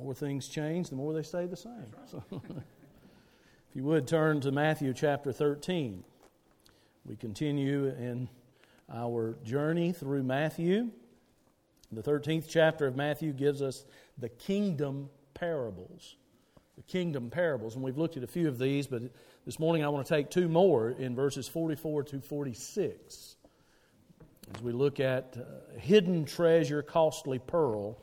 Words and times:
more 0.00 0.14
things 0.14 0.48
change, 0.48 0.88
the 0.88 0.96
more 0.96 1.12
they 1.12 1.22
stay 1.22 1.46
the 1.46 1.56
same. 1.56 1.86
So, 2.10 2.22
if 2.32 3.74
you 3.74 3.84
would 3.84 4.08
turn 4.08 4.40
to 4.40 4.52
Matthew 4.52 4.94
chapter 4.94 5.32
13, 5.32 6.02
we 7.04 7.16
continue 7.16 7.86
in 7.86 8.28
our 8.92 9.36
journey 9.44 9.92
through 9.92 10.22
Matthew. 10.22 10.90
The 11.92 12.02
13th 12.02 12.46
chapter 12.48 12.86
of 12.86 12.96
Matthew 12.96 13.32
gives 13.32 13.62
us 13.62 13.84
the 14.18 14.28
kingdom 14.28 15.10
parables. 15.34 16.16
The 16.76 16.82
kingdom 16.84 17.30
parables. 17.30 17.74
And 17.74 17.84
we've 17.84 17.98
looked 17.98 18.16
at 18.16 18.22
a 18.22 18.28
few 18.28 18.48
of 18.48 18.58
these, 18.58 18.86
but 18.86 19.02
this 19.44 19.58
morning 19.58 19.84
I 19.84 19.88
want 19.88 20.06
to 20.06 20.14
take 20.14 20.30
two 20.30 20.48
more 20.48 20.90
in 20.90 21.14
verses 21.14 21.46
44 21.46 22.04
to 22.04 22.20
46 22.20 23.36
as 24.54 24.62
we 24.62 24.72
look 24.72 25.00
at 25.00 25.36
uh, 25.36 25.78
hidden 25.78 26.24
treasure, 26.24 26.82
costly 26.82 27.38
pearl. 27.38 27.98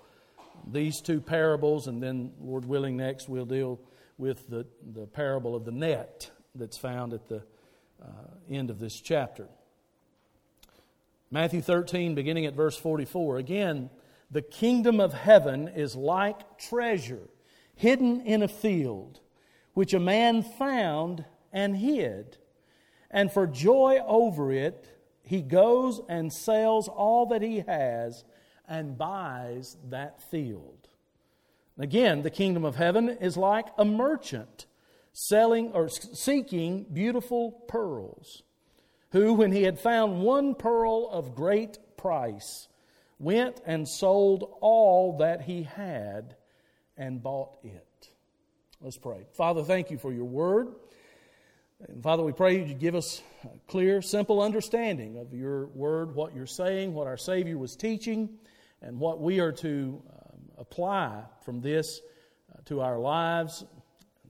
These 0.65 1.01
two 1.01 1.21
parables, 1.21 1.87
and 1.87 2.01
then, 2.01 2.31
Lord 2.39 2.65
willing, 2.65 2.97
next 2.97 3.29
we'll 3.29 3.45
deal 3.45 3.79
with 4.17 4.49
the, 4.49 4.65
the 4.93 5.05
parable 5.05 5.55
of 5.55 5.65
the 5.65 5.71
net 5.71 6.31
that's 6.55 6.77
found 6.77 7.13
at 7.13 7.27
the 7.27 7.43
uh, 8.01 8.07
end 8.49 8.69
of 8.69 8.79
this 8.79 8.99
chapter. 8.99 9.47
Matthew 11.29 11.61
13, 11.61 12.15
beginning 12.15 12.45
at 12.45 12.55
verse 12.55 12.77
44. 12.77 13.37
Again, 13.37 13.89
the 14.31 14.41
kingdom 14.41 14.99
of 14.99 15.13
heaven 15.13 15.67
is 15.67 15.95
like 15.95 16.57
treasure 16.57 17.29
hidden 17.77 18.21
in 18.21 18.41
a 18.41 18.47
field, 18.47 19.19
which 19.73 19.93
a 19.93 19.99
man 19.99 20.43
found 20.43 21.23
and 21.53 21.77
hid. 21.77 22.37
And 23.09 23.31
for 23.31 23.47
joy 23.47 23.99
over 24.05 24.51
it, 24.51 24.87
he 25.21 25.41
goes 25.41 26.01
and 26.09 26.33
sells 26.33 26.87
all 26.87 27.27
that 27.27 27.41
he 27.41 27.59
has 27.59 28.25
and 28.67 28.97
buys 28.97 29.77
that 29.89 30.21
field. 30.21 30.87
Again, 31.77 32.23
the 32.23 32.29
kingdom 32.29 32.65
of 32.65 32.75
heaven 32.75 33.09
is 33.09 33.37
like 33.37 33.67
a 33.77 33.85
merchant 33.85 34.65
selling 35.13 35.71
or 35.71 35.89
seeking 35.89 36.85
beautiful 36.91 37.51
pearls 37.67 38.43
who, 39.11 39.33
when 39.33 39.51
he 39.51 39.63
had 39.63 39.79
found 39.79 40.21
one 40.21 40.53
pearl 40.55 41.09
of 41.09 41.35
great 41.35 41.77
price, 41.97 42.67
went 43.19 43.61
and 43.65 43.87
sold 43.87 44.57
all 44.61 45.17
that 45.17 45.41
he 45.41 45.63
had 45.63 46.35
and 46.97 47.21
bought 47.21 47.57
it. 47.63 48.09
Let's 48.81 48.97
pray. 48.97 49.25
Father, 49.33 49.63
thank 49.63 49.89
you 49.89 49.97
for 49.97 50.13
your 50.13 50.25
word. 50.25 50.69
And 51.87 52.01
Father, 52.01 52.23
we 52.23 52.31
pray 52.31 52.63
you 52.65 52.73
give 52.73 52.95
us 52.95 53.21
a 53.43 53.57
clear, 53.67 54.01
simple 54.01 54.41
understanding 54.41 55.17
of 55.17 55.33
your 55.33 55.67
word, 55.67 56.15
what 56.15 56.35
you're 56.35 56.47
saying, 56.47 56.93
what 56.93 57.07
our 57.07 57.17
Savior 57.17 57.57
was 57.57 57.75
teaching, 57.75 58.29
and 58.81 58.99
what 58.99 59.21
we 59.21 59.39
are 59.39 59.51
to 59.51 60.01
um, 60.09 60.41
apply 60.57 61.23
from 61.43 61.61
this 61.61 62.01
uh, 62.53 62.59
to 62.65 62.81
our 62.81 62.99
lives 62.99 63.63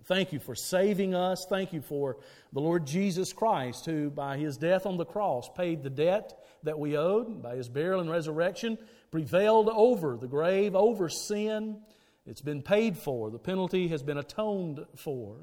Thank 0.08 0.32
you 0.32 0.40
for 0.40 0.56
saving 0.56 1.14
us. 1.14 1.46
Thank 1.50 1.74
you 1.74 1.82
for 1.82 2.16
the 2.54 2.62
Lord 2.62 2.88
Jesus 2.88 3.34
Christ, 3.34 3.86
who 3.86 4.10
by 4.10 4.38
his 4.38 4.56
death 4.56 4.86
on 4.86 4.96
the 4.96 5.04
cross 5.04 5.50
paid 5.54 5.84
the 5.84 5.90
debt 5.90 6.46
that 6.64 6.80
we 6.80 6.96
owed, 6.96 7.42
by 7.44 7.58
his 7.58 7.68
burial 7.68 8.00
and 8.00 8.10
resurrection, 8.10 8.78
prevailed 9.12 9.68
over 9.68 10.16
the 10.16 10.28
grave, 10.28 10.76
over 10.76 11.10
sin. 11.10 11.82
It's 12.26 12.40
been 12.40 12.62
paid 12.62 12.98
for, 12.98 13.30
the 13.30 13.38
penalty 13.38 13.90
has 13.90 14.02
been 14.02 14.18
atoned 14.18 14.86
for. 14.96 15.36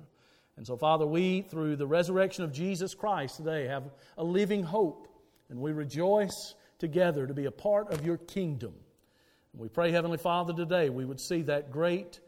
And 0.57 0.67
so, 0.67 0.79
Father, 0.79 1.07
we, 1.07 1.43
through 1.43 1.77
the 1.77 1.87
resurrection 1.87 2.43
of 2.43 2.51
Jesus 2.51 2.95
Christ 2.95 3.37
today, 3.37 3.67
have 3.67 3.85
a 4.17 4.25
living 4.25 4.63
hope, 4.63 5.09
and 5.51 5.61
we 5.61 5.73
rejoice 5.73 6.55
together 6.79 7.27
to 7.27 7.35
be 7.35 7.45
a 7.45 7.51
part 7.51 7.93
of 7.93 8.07
your 8.07 8.17
kingdom. 8.17 8.73
We 9.57 9.69
pray, 9.69 9.93
Heavenly 9.93 10.19
Father, 10.19 10.53
today 10.53 10.91
we 10.91 11.05
would 11.05 11.21
see 11.21 11.43
that 11.43 11.71
great 11.71 12.19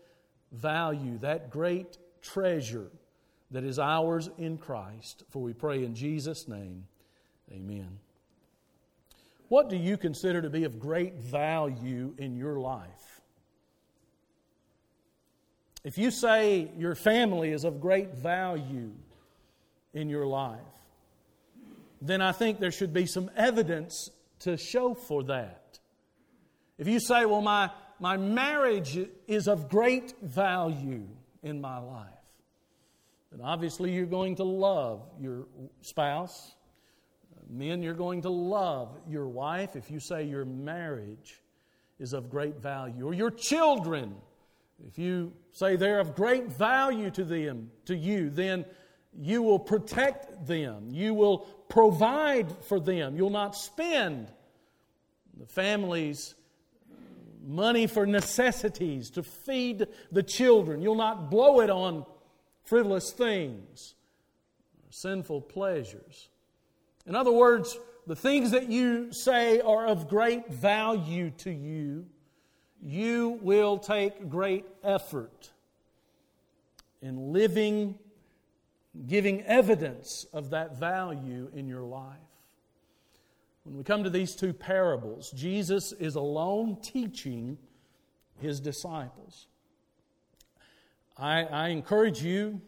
value, 0.53 1.19
that 1.19 1.51
great 1.51 1.99
treasure 2.23 2.91
that 3.51 3.65
is 3.65 3.79
ours 3.79 4.31
in 4.39 4.59
Christ. 4.59 5.25
For 5.31 5.43
we 5.43 5.53
pray 5.53 5.85
in 5.85 5.95
Jesus' 5.95 6.47
name, 6.47 6.87
amen. 7.53 7.99
What 9.49 9.69
do 9.69 9.77
you 9.77 9.97
consider 9.97 10.43
to 10.43 10.51
be 10.51 10.65
of 10.65 10.79
great 10.79 11.15
value 11.15 12.15
in 12.19 12.37
your 12.37 12.59
life? 12.59 13.21
If 15.85 15.99
you 15.99 16.11
say 16.11 16.71
your 16.77 16.97
family 16.97 17.51
is 17.51 17.65
of 17.65 17.81
great 17.81 18.15
value 18.15 18.93
in 19.95 20.09
your 20.09 20.27
life, 20.27 20.59
then 22.01 22.21
I 22.21 22.33
think 22.33 22.59
there 22.59 22.73
should 22.73 22.93
be 22.93 23.07
some 23.07 23.31
evidence 23.37 24.11
to 24.41 24.57
show 24.57 24.95
for 24.95 25.23
that. 25.25 25.66
If 26.79 26.89
you 26.89 27.01
say, 27.01 27.25
well, 27.25 27.41
my, 27.41 27.71
my 28.01 28.17
marriage 28.17 28.99
is 29.27 29.49
of 29.49 29.69
great 29.69 30.15
value 30.23 31.07
in 31.43 31.61
my 31.61 31.79
life, 31.79 32.09
then 33.33 33.41
obviously 33.41 33.93
you're 33.93 34.07
going 34.07 34.37
to 34.37 34.45
love 34.45 35.03
your 35.21 35.47
spouse. 35.81 36.55
Men, 37.49 37.83
you're 37.83 37.95
going 37.95 38.23
to 38.23 38.31
love 38.31 38.99
your 39.09 39.29
wife 39.29 39.77
if 39.77 39.91
you 39.91 40.01
say 40.01 40.25
your 40.25 40.45
marriage 40.45 41.41
is 41.99 42.13
of 42.13 42.29
great 42.29 42.61
value. 42.61 43.07
Or 43.07 43.15
your 43.15 43.31
children, 43.31 44.17
if 44.87 44.99
you 44.99 45.33
say 45.53 45.77
they're 45.77 46.01
of 46.01 46.15
great 46.15 46.49
value 46.49 47.11
to 47.13 47.25
them, 47.25 47.71
to 47.87 47.97
you, 47.97 48.31
then 48.31 48.65
you 49.19 49.43
will 49.43 49.59
protect 49.59 50.47
them. 50.47 50.89
You 50.91 51.15
will 51.15 51.39
provide 51.69 52.51
for 52.65 52.81
them. 52.81 53.17
You'll 53.17 53.31
not 53.31 53.55
spend 53.55 54.31
the 55.39 55.47
family's 55.47 56.35
money 57.47 57.87
for 57.87 58.05
necessities 58.07 59.11
to 59.11 59.23
feed 59.23 59.87
the 60.11 60.23
children. 60.23 60.83
You'll 60.83 60.97
not 60.97 61.31
blow 61.31 61.61
it 61.61 61.71
on 61.71 62.05
frivolous 62.65 63.13
things, 63.13 63.95
sinful 64.91 65.43
pleasures. 65.43 66.29
In 67.07 67.15
other 67.15 67.31
words, 67.31 67.79
the 68.07 68.17
things 68.17 68.51
that 68.51 68.69
you 68.69 69.13
say 69.13 69.61
are 69.61 69.87
of 69.87 70.09
great 70.09 70.49
value 70.49 71.31
to 71.39 71.51
you, 71.51 72.07
you 72.83 73.39
will 73.43 73.79
take 73.79 74.29
great 74.29 74.65
effort 74.83 75.51
in 77.01 77.33
living, 77.33 77.99
giving 79.07 79.43
evidence 79.43 80.27
of 80.33 80.51
that 80.51 80.79
value 80.79 81.51
in 81.55 81.69
your 81.69 81.83
life. 81.83 82.19
When 83.67 83.79
we 83.79 83.83
come 83.83 84.05
to 84.05 84.11
these 84.11 84.37
two 84.37 84.53
parables, 84.53 85.33
Jesus 85.33 85.91
is 85.91 86.15
alone 86.15 86.79
teaching 86.83 87.59
his 88.39 88.61
disciples. 88.61 89.49
I, 91.19 91.43
I, 91.45 91.69
encourage 91.69 92.23
you, 92.23 92.61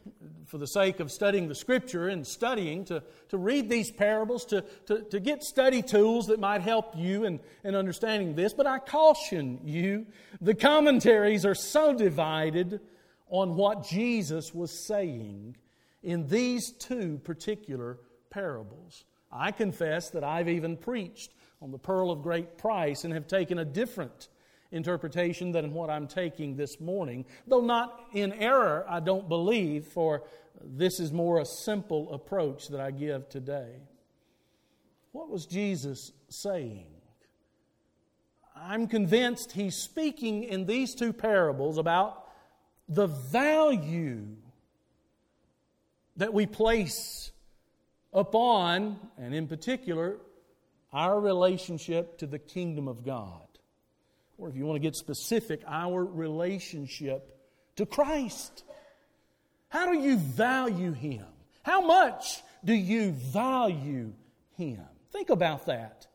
for 0.47 0.59
the 0.59 0.67
sake 0.67 0.99
of 0.99 1.13
studying 1.13 1.47
the 1.47 1.55
Scripture 1.55 2.09
and 2.09 2.27
studying, 2.27 2.85
to, 2.87 3.05
to 3.29 3.39
read 3.39 3.69
these 3.69 3.93
parables, 3.93 4.45
to, 4.47 4.63
to, 4.87 5.03
to 5.03 5.21
get 5.21 5.45
study 5.45 5.83
tools 5.83 6.27
that 6.29 6.41
might 6.41 6.63
help 6.63 6.97
you 6.97 7.25
in, 7.27 7.39
in 7.63 7.77
understanding 7.77 8.35
this. 8.35 8.53
But 8.53 8.67
I 8.67 8.81
caution 8.81 9.61
you, 9.63 10.05
the 10.41 10.55
commentaries 10.55 11.47
are 11.47 11.55
so 11.55 11.95
divided 11.95 12.81
on 13.29 13.55
what 13.55 13.87
Jesus 13.87 14.53
was 14.53 14.73
saying 14.73 15.57
in 16.03 16.27
these 16.27 16.73
two 16.73 17.21
particular 17.23 17.99
parables. 18.31 19.05
I 19.31 19.53
confess 19.53 20.11
that 20.11 20.25
I've 20.25 20.49
even 20.49 20.77
preached 20.77 21.33
on 21.61 21.71
the 21.71 21.79
pearl 21.79 22.11
of 22.11 22.23
great 22.23 22.57
price 22.57 23.05
and 23.05 23.13
have 23.13 23.27
taken 23.27 23.59
a 23.59 23.65
different 23.65 24.29
interpretation 24.71 25.53
than 25.53 25.73
what 25.73 25.91
I'm 25.91 26.07
taking 26.07 26.57
this 26.57 26.81
morning, 26.81 27.25
though 27.47 27.61
not 27.61 28.01
in 28.13 28.33
error, 28.33 28.85
I 28.89 29.01
don't 29.01 29.29
believe, 29.29 29.87
for 29.87 30.25
this 30.63 31.01
is 31.01 31.13
more 31.13 31.41
a 31.41 31.47
simple 31.47 32.13
approach 32.13 32.69
that 32.69 32.81
I 32.81 32.91
give 32.91 33.29
today. 33.29 33.77
What 35.13 35.31
was 35.31 35.47
Jesus 35.47 36.13
saying? 36.29 36.87
I'm 38.57 38.89
convinced 38.89 39.53
he's 39.53 39.77
speaking 39.77 40.45
in 40.45 40.67
these 40.67 40.95
two 40.95 41.13
parables 41.13 41.79
about 41.79 42.25
the 42.89 43.07
value 43.07 44.27
that 46.17 46.35
we 46.35 46.47
place 46.47 47.31
upon, 48.13 48.99
and 49.17 49.35
in 49.35 49.49
particular, 49.49 50.17
our 50.93 51.21
relationship 51.21 52.19
to 52.19 52.27
the 52.27 52.39
kingdom 52.39 52.89
of 52.89 53.05
God 53.05 53.49
or 54.39 54.49
if 54.49 54.57
you 54.57 54.65
want 54.65 54.77
to 54.77 54.81
get 54.81 54.95
specific, 54.95 55.63
our 55.67 56.05
relationship 56.05 57.37
to 57.77 57.85
Christ. 57.85 58.63
How 59.69 59.93
do 59.93 59.99
you 59.99 60.17
value 60.17 60.93
Him? 60.93 61.27
How 61.63 61.81
much 61.81 62.43
do 62.65 62.73
you 62.73 63.11
value 63.11 64.13
Him? 64.57 64.85
Think 65.13 65.31
about 65.31 65.67
that 65.67 66.07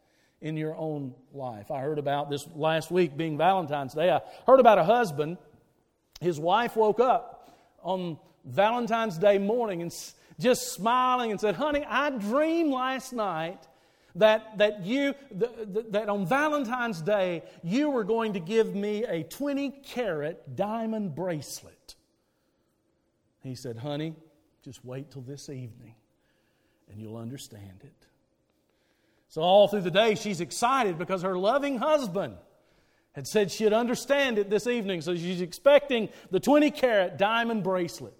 in 0.41 0.57
your 0.57 0.75
own 0.75 1.13
life. 1.33 1.69
I 1.69 1.81
heard 1.81 1.99
about 1.99 2.29
this 2.29 2.47
last 2.55 2.89
week 2.89 3.15
being 3.15 3.37
Valentine's 3.37 3.93
Day. 3.93 4.09
I 4.09 4.21
heard 4.47 4.59
about 4.59 4.77
a 4.77 4.83
husband, 4.83 5.37
his 6.21 6.39
wife 6.39 6.75
woke 6.77 7.01
up 7.01 7.53
on 7.81 8.17
Valentine's 8.45 9.17
Day 9.17 9.37
morning 9.37 9.81
and 9.81 9.91
just 10.39 10.73
smiling 10.73 11.31
and 11.31 11.39
said, 11.39 11.55
Honey, 11.55 11.85
I 11.87 12.09
dreamed 12.09 12.71
last 12.71 13.13
night 13.13 13.67
that, 14.15 14.57
that 14.57 14.85
you 14.85 15.15
that 15.31 16.07
on 16.07 16.25
valentine's 16.25 17.01
day 17.01 17.43
you 17.63 17.89
were 17.89 18.03
going 18.03 18.33
to 18.33 18.39
give 18.39 18.75
me 18.75 19.03
a 19.05 19.23
20 19.23 19.71
carat 19.83 20.55
diamond 20.55 21.15
bracelet. 21.15 21.95
He 23.41 23.55
said 23.55 23.77
honey 23.77 24.15
just 24.63 24.85
wait 24.85 25.11
till 25.11 25.23
this 25.23 25.49
evening 25.49 25.95
and 26.89 27.01
you'll 27.01 27.17
understand 27.17 27.81
it. 27.83 28.07
So 29.29 29.41
all 29.41 29.67
through 29.67 29.81
the 29.81 29.91
day 29.91 30.15
she's 30.15 30.41
excited 30.41 30.97
because 30.97 31.23
her 31.23 31.37
loving 31.37 31.79
husband 31.79 32.35
had 33.13 33.27
said 33.27 33.51
she'd 33.51 33.73
understand 33.73 34.37
it 34.37 34.49
this 34.49 34.67
evening. 34.67 35.01
So 35.01 35.15
she's 35.15 35.41
expecting 35.41 36.09
the 36.29 36.39
20 36.39 36.71
carat 36.71 37.17
diamond 37.17 37.63
bracelet 37.63 38.13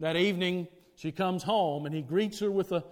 that 0.00 0.16
evening 0.16 0.68
she 0.96 1.12
comes 1.12 1.42
home 1.42 1.86
and 1.86 1.94
he 1.94 2.02
greets 2.02 2.40
her 2.40 2.50
with 2.50 2.72
a 2.72 2.84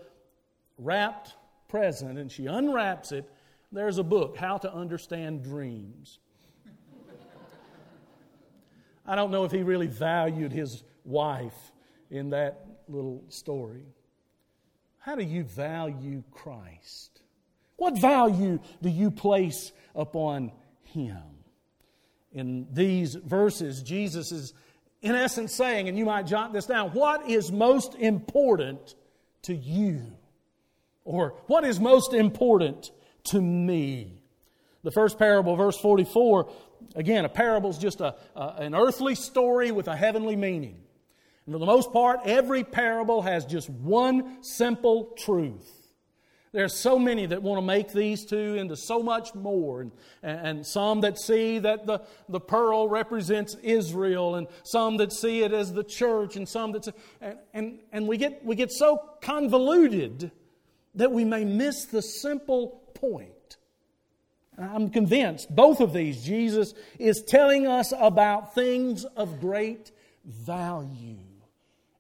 wrapped 0.79 1.35
present 1.69 2.19
and 2.19 2.31
she 2.31 2.47
unwraps 2.47 3.13
it. 3.13 3.29
There's 3.73 3.99
a 3.99 4.05
book, 4.05 4.37
How 4.37 4.59
to 4.59 4.73
Understand 4.73 5.43
Dreams. 5.43 6.21
I 9.07 9.17
don't 9.17 9.31
know 9.31 9.45
if 9.45 9.51
he 9.51 9.63
really 9.63 9.89
valued 9.89 10.53
his 10.53 10.85
wife 11.05 11.73
in 12.11 12.31
that 12.31 12.67
little 12.89 13.25
story. 13.29 13.87
How 14.99 15.17
do 15.17 15.25
you 15.25 15.43
value 15.43 16.23
Christ? 16.31 17.21
What 17.77 17.99
value 17.99 18.61
do 18.81 18.89
you 18.89 19.11
place 19.11 19.73
upon 19.95 20.53
him? 20.83 21.23
In 22.33 22.67
these 22.71 23.15
verses, 23.15 23.83
Jesus 23.83 24.33
is, 24.33 24.55
in 25.05 25.15
essence, 25.15 25.55
saying, 25.55 25.87
and 25.87 25.99
you 25.99 26.07
might 26.07 26.27
jot 26.27 26.55
this 26.55 26.65
down, 26.65 26.91
what 26.93 27.29
is 27.29 27.53
most 27.53 27.95
important 27.95 28.95
to 29.43 29.55
you? 29.55 30.01
Or 31.05 31.35
what 31.47 31.65
is 31.65 31.79
most 31.79 32.15
important 32.15 32.91
to 33.25 33.41
me? 33.41 34.23
The 34.83 34.91
first 34.91 35.19
parable, 35.19 35.57
verse 35.57 35.77
44, 35.77 36.51
again, 36.97 37.27
a 37.27 37.29
parable 37.29 37.69
is 37.69 37.77
just 37.77 38.01
a, 38.01 38.17
a, 38.35 38.55
an 38.61 38.75
earthly 38.75 39.15
story 39.15 39.73
with 39.73 39.89
a 39.89 39.97
heavenly 39.97 40.37
meaning. 40.37 40.81
And 41.45 41.55
for 41.55 41.59
the 41.59 41.67
most 41.67 41.93
part, 41.93 42.21
every 42.25 42.65
parable 42.65 43.21
has 43.21 43.45
just 43.45 43.69
one 43.69 44.43
simple 44.43 45.13
truth. 45.19 45.71
There 46.55 46.65
are 46.65 46.69
so 46.69 47.01
many 47.01 47.27
that 47.27 47.43
want 47.43 47.59
to 47.59 47.67
make 47.67 47.93
these 47.93 48.25
two 48.25 48.55
into 48.55 48.77
so 48.77 49.03
much 49.03 49.35
more, 49.35 49.81
and, 49.81 49.91
and 50.23 50.65
some 50.65 51.01
that 51.01 51.19
see 51.19 51.59
that 51.59 51.85
the, 51.85 52.03
the 52.29 52.39
pearl 52.39 52.89
represents 52.89 53.57
Israel, 53.61 54.37
and 54.37 54.47
some 54.63 54.99
that 54.99 55.13
see 55.13 55.43
it 55.43 55.53
as 55.53 55.73
the 55.73 55.83
church, 55.83 56.37
and 56.37 56.49
some 56.49 56.71
that, 56.71 56.87
and, 57.21 57.39
and, 57.53 57.81
and 57.91 58.07
we, 58.07 58.17
get, 58.19 58.45
we 58.45 58.55
get 58.55 58.71
so 58.71 59.03
convoluted 59.21 60.31
that 60.95 61.11
we 61.11 61.25
may 61.25 61.45
miss 61.45 61.87
the 61.87 62.01
simple 62.01 62.85
point. 62.95 63.57
I'm 64.57 64.91
convinced 64.91 65.53
both 65.53 65.81
of 65.81 65.93
these, 65.93 66.23
Jesus 66.23 66.73
is 67.01 67.25
telling 67.27 67.67
us 67.67 67.93
about 67.99 68.55
things 68.55 69.05
of 69.05 69.41
great 69.41 69.91
value. 70.25 71.19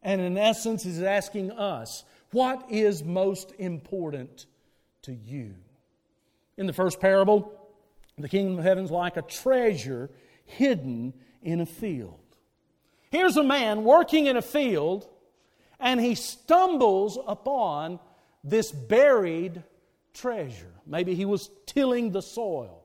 And 0.00 0.20
in 0.20 0.38
essence, 0.38 0.86
is 0.86 1.02
asking 1.02 1.50
us, 1.50 2.04
what 2.34 2.66
is 2.68 3.04
most 3.04 3.52
important 3.58 4.46
to 5.02 5.14
you? 5.14 5.54
In 6.56 6.66
the 6.66 6.72
first 6.72 7.00
parable, 7.00 7.52
the 8.18 8.28
kingdom 8.28 8.58
of 8.58 8.64
heaven 8.64 8.84
is 8.84 8.90
like 8.90 9.16
a 9.16 9.22
treasure 9.22 10.10
hidden 10.44 11.14
in 11.42 11.60
a 11.60 11.66
field. 11.66 12.18
Here's 13.10 13.36
a 13.36 13.44
man 13.44 13.84
working 13.84 14.26
in 14.26 14.36
a 14.36 14.42
field, 14.42 15.08
and 15.78 16.00
he 16.00 16.16
stumbles 16.16 17.18
upon 17.24 18.00
this 18.42 18.72
buried 18.72 19.62
treasure. 20.12 20.72
Maybe 20.86 21.14
he 21.14 21.24
was 21.24 21.48
tilling 21.66 22.10
the 22.10 22.22
soil. 22.22 22.82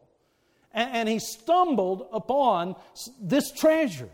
And, 0.72 1.10
he 1.10 1.18
stumbled 1.18 2.08
upon 2.14 2.76
this 3.20 3.52
treasure. 3.52 4.10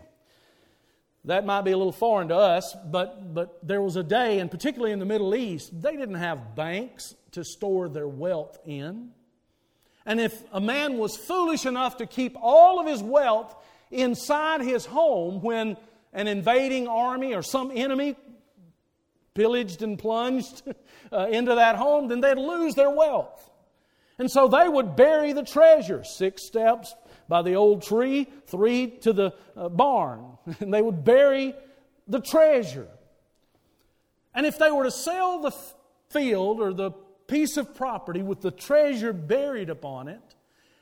That 1.26 1.44
might 1.44 1.62
be 1.62 1.72
a 1.72 1.76
little 1.76 1.92
foreign 1.92 2.28
to 2.28 2.36
us, 2.36 2.76
but, 2.86 3.34
but 3.34 3.58
there 3.66 3.82
was 3.82 3.96
a 3.96 4.04
day, 4.04 4.38
and 4.38 4.48
particularly 4.48 4.92
in 4.92 5.00
the 5.00 5.04
Middle 5.04 5.34
East, 5.34 5.70
they 5.82 5.96
didn't 5.96 6.14
have 6.14 6.54
banks 6.54 7.14
to 7.32 7.44
store 7.44 7.88
their 7.88 8.06
wealth 8.06 8.56
in. 8.64 9.10
And 10.06 10.20
if 10.20 10.40
a 10.52 10.60
man 10.60 10.98
was 10.98 11.16
foolish 11.16 11.66
enough 11.66 11.96
to 11.96 12.06
keep 12.06 12.36
all 12.40 12.78
of 12.78 12.86
his 12.86 13.02
wealth 13.02 13.56
inside 13.90 14.60
his 14.60 14.86
home 14.86 15.42
when 15.42 15.76
an 16.12 16.28
invading 16.28 16.86
army 16.86 17.34
or 17.34 17.42
some 17.42 17.72
enemy 17.74 18.14
pillaged 19.34 19.82
and 19.82 19.98
plunged 19.98 20.62
uh, 21.12 21.26
into 21.28 21.56
that 21.56 21.74
home, 21.74 22.06
then 22.06 22.20
they'd 22.20 22.38
lose 22.38 22.76
their 22.76 22.90
wealth. 22.90 23.50
And 24.18 24.30
so 24.30 24.46
they 24.46 24.68
would 24.68 24.94
bury 24.94 25.32
the 25.32 25.42
treasure 25.42 26.04
six 26.04 26.46
steps 26.46 26.94
by 27.28 27.42
the 27.42 27.54
old 27.54 27.82
tree, 27.82 28.28
three 28.46 28.88
to 29.02 29.12
the 29.12 29.34
uh, 29.56 29.68
barn. 29.68 30.24
And 30.60 30.72
they 30.72 30.82
would 30.82 31.04
bury 31.04 31.54
the 32.06 32.20
treasure. 32.20 32.88
And 34.34 34.46
if 34.46 34.58
they 34.58 34.70
were 34.70 34.84
to 34.84 34.90
sell 34.90 35.40
the 35.40 35.54
field 36.10 36.60
or 36.60 36.72
the 36.72 36.92
piece 37.26 37.56
of 37.56 37.74
property 37.74 38.22
with 38.22 38.40
the 38.40 38.50
treasure 38.50 39.12
buried 39.12 39.70
upon 39.70 40.08
it, 40.08 40.20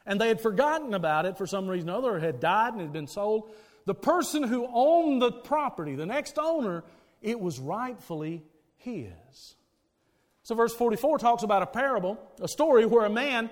and 0.04 0.20
they 0.20 0.28
had 0.28 0.40
forgotten 0.40 0.92
about 0.92 1.24
it 1.24 1.38
for 1.38 1.46
some 1.46 1.66
reason 1.66 1.88
or 1.88 1.96
other, 1.96 2.18
had 2.18 2.40
died 2.40 2.72
and 2.72 2.82
had 2.82 2.92
been 2.92 3.06
sold, 3.06 3.50
the 3.86 3.94
person 3.94 4.42
who 4.42 4.66
owned 4.70 5.22
the 5.22 5.32
property, 5.32 5.94
the 5.94 6.06
next 6.06 6.38
owner, 6.38 6.84
it 7.22 7.40
was 7.40 7.58
rightfully 7.58 8.42
his. 8.76 9.56
So, 10.42 10.54
verse 10.54 10.74
44 10.74 11.18
talks 11.18 11.42
about 11.42 11.62
a 11.62 11.66
parable, 11.66 12.18
a 12.40 12.48
story 12.48 12.84
where 12.84 13.06
a 13.06 13.10
man 13.10 13.48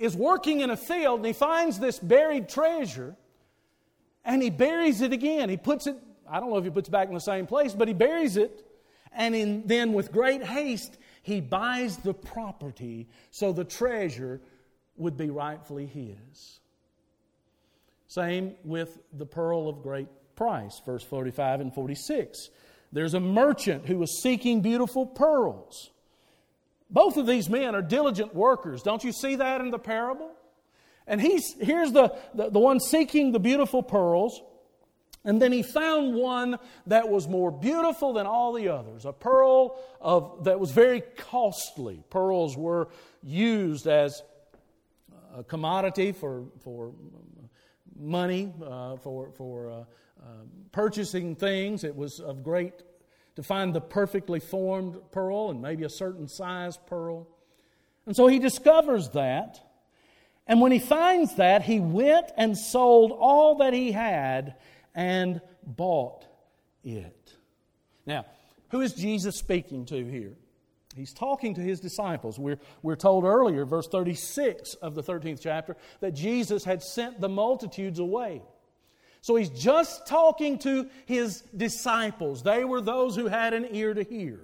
is 0.00 0.16
working 0.16 0.60
in 0.60 0.70
a 0.70 0.76
field 0.76 1.18
and 1.18 1.26
he 1.26 1.34
finds 1.34 1.78
this 1.78 1.98
buried 1.98 2.48
treasure 2.48 3.14
and 4.24 4.42
he 4.42 4.48
buries 4.48 5.02
it 5.02 5.12
again. 5.12 5.50
He 5.50 5.58
puts 5.58 5.86
it, 5.86 5.96
I 6.28 6.40
don't 6.40 6.50
know 6.50 6.56
if 6.56 6.64
he 6.64 6.70
puts 6.70 6.88
it 6.88 6.92
back 6.92 7.08
in 7.08 7.14
the 7.14 7.20
same 7.20 7.46
place, 7.46 7.74
but 7.74 7.86
he 7.86 7.94
buries 7.94 8.38
it 8.38 8.66
and 9.12 9.34
in, 9.34 9.66
then 9.66 9.92
with 9.92 10.10
great 10.10 10.42
haste 10.42 10.96
he 11.22 11.42
buys 11.42 11.98
the 11.98 12.14
property 12.14 13.08
so 13.30 13.52
the 13.52 13.64
treasure 13.64 14.40
would 14.96 15.18
be 15.18 15.28
rightfully 15.28 15.86
his. 15.86 16.60
Same 18.08 18.54
with 18.64 18.98
the 19.12 19.26
pearl 19.26 19.68
of 19.68 19.82
great 19.82 20.08
price, 20.34 20.80
verse 20.84 21.04
45 21.04 21.60
and 21.60 21.74
46. 21.74 22.48
There's 22.90 23.12
a 23.12 23.20
merchant 23.20 23.86
who 23.86 23.98
was 23.98 24.22
seeking 24.22 24.62
beautiful 24.62 25.06
pearls. 25.06 25.90
Both 26.90 27.16
of 27.16 27.26
these 27.26 27.48
men 27.48 27.74
are 27.74 27.82
diligent 27.82 28.34
workers. 28.34 28.82
Don't 28.82 29.04
you 29.04 29.12
see 29.12 29.36
that 29.36 29.60
in 29.60 29.70
the 29.70 29.78
parable? 29.78 30.30
And 31.06 31.20
he's, 31.20 31.54
here's 31.60 31.92
the, 31.92 32.16
the, 32.34 32.50
the 32.50 32.58
one 32.58 32.80
seeking 32.80 33.32
the 33.32 33.40
beautiful 33.40 33.82
pearls. 33.82 34.40
And 35.24 35.40
then 35.40 35.52
he 35.52 35.62
found 35.62 36.14
one 36.14 36.58
that 36.86 37.08
was 37.08 37.28
more 37.28 37.50
beautiful 37.50 38.14
than 38.14 38.26
all 38.26 38.52
the 38.54 38.68
others, 38.68 39.04
a 39.04 39.12
pearl 39.12 39.78
of, 40.00 40.44
that 40.44 40.58
was 40.58 40.70
very 40.70 41.02
costly. 41.02 42.02
Pearls 42.08 42.56
were 42.56 42.88
used 43.22 43.86
as 43.86 44.22
a 45.36 45.44
commodity 45.44 46.12
for, 46.12 46.44
for 46.64 46.92
money, 47.98 48.52
uh, 48.64 48.96
for, 48.96 49.30
for 49.32 49.70
uh, 49.70 49.74
uh, 49.74 50.24
purchasing 50.72 51.36
things. 51.36 51.84
It 51.84 51.94
was 51.94 52.18
of 52.20 52.42
great 52.42 52.82
to 53.40 53.46
find 53.46 53.72
the 53.72 53.80
perfectly 53.80 54.38
formed 54.38 54.98
pearl 55.12 55.48
and 55.48 55.62
maybe 55.62 55.82
a 55.84 55.88
certain 55.88 56.28
size 56.28 56.76
pearl. 56.76 57.26
And 58.04 58.14
so 58.14 58.26
he 58.26 58.38
discovers 58.38 59.08
that. 59.10 59.58
And 60.46 60.60
when 60.60 60.72
he 60.72 60.78
finds 60.78 61.36
that, 61.36 61.62
he 61.62 61.80
went 61.80 62.26
and 62.36 62.54
sold 62.54 63.12
all 63.12 63.56
that 63.56 63.72
he 63.72 63.92
had 63.92 64.56
and 64.94 65.40
bought 65.66 66.26
it. 66.84 67.34
Now, 68.04 68.26
who 68.68 68.82
is 68.82 68.92
Jesus 68.92 69.36
speaking 69.36 69.86
to 69.86 70.04
here? 70.04 70.34
He's 70.94 71.14
talking 71.14 71.54
to 71.54 71.62
his 71.62 71.80
disciples. 71.80 72.38
We're, 72.38 72.58
we're 72.82 72.94
told 72.94 73.24
earlier, 73.24 73.64
verse 73.64 73.88
36 73.88 74.74
of 74.74 74.94
the 74.94 75.02
13th 75.02 75.40
chapter, 75.40 75.78
that 76.00 76.12
Jesus 76.12 76.62
had 76.62 76.82
sent 76.82 77.22
the 77.22 77.28
multitudes 77.30 78.00
away. 78.00 78.42
So 79.22 79.36
he's 79.36 79.50
just 79.50 80.06
talking 80.06 80.58
to 80.60 80.88
his 81.06 81.42
disciples. 81.54 82.42
They 82.42 82.64
were 82.64 82.80
those 82.80 83.16
who 83.16 83.26
had 83.26 83.52
an 83.52 83.68
ear 83.70 83.92
to 83.92 84.02
hear. 84.02 84.40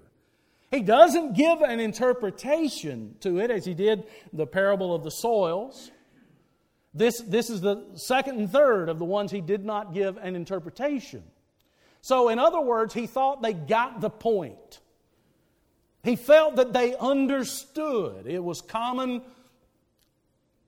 He 0.71 0.83
doesn't 0.83 1.35
give 1.35 1.63
an 1.63 1.81
interpretation 1.81 3.15
to 3.21 3.39
it 3.39 3.51
as 3.51 3.65
he 3.65 3.73
did 3.73 4.05
the 4.33 4.47
parable 4.47 4.95
of 4.95 5.05
the 5.05 5.11
soils. 5.11 5.91
This, 6.93 7.21
this 7.21 7.51
is 7.51 7.61
the 7.61 7.85
second 7.95 8.39
and 8.39 8.51
third 8.51 8.89
of 8.89 8.99
the 8.99 9.05
ones 9.05 9.31
he 9.31 9.41
did 9.41 9.65
not 9.65 9.95
give 9.95 10.17
an 10.19 10.35
interpretation. 10.35 11.23
So, 12.01 12.29
in 12.29 12.39
other 12.39 12.61
words, 12.61 12.95
he 12.95 13.07
thought 13.07 13.43
they 13.43 13.53
got 13.53 14.01
the 14.01 14.11
point. 14.11 14.81
He 16.03 16.17
felt 16.17 16.57
that 16.57 16.73
they 16.73 16.97
understood. 16.97 18.27
It 18.27 18.43
was 18.43 18.61
common 18.61 19.23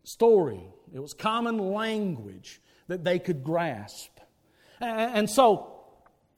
story, 0.05 0.63
it 0.95 1.01
was 1.01 1.13
common 1.13 1.59
language 1.59 2.61
that 2.89 3.05
they 3.05 3.19
could 3.19 3.45
grasp. 3.45 4.11
And 4.81 5.29
so 5.31 5.79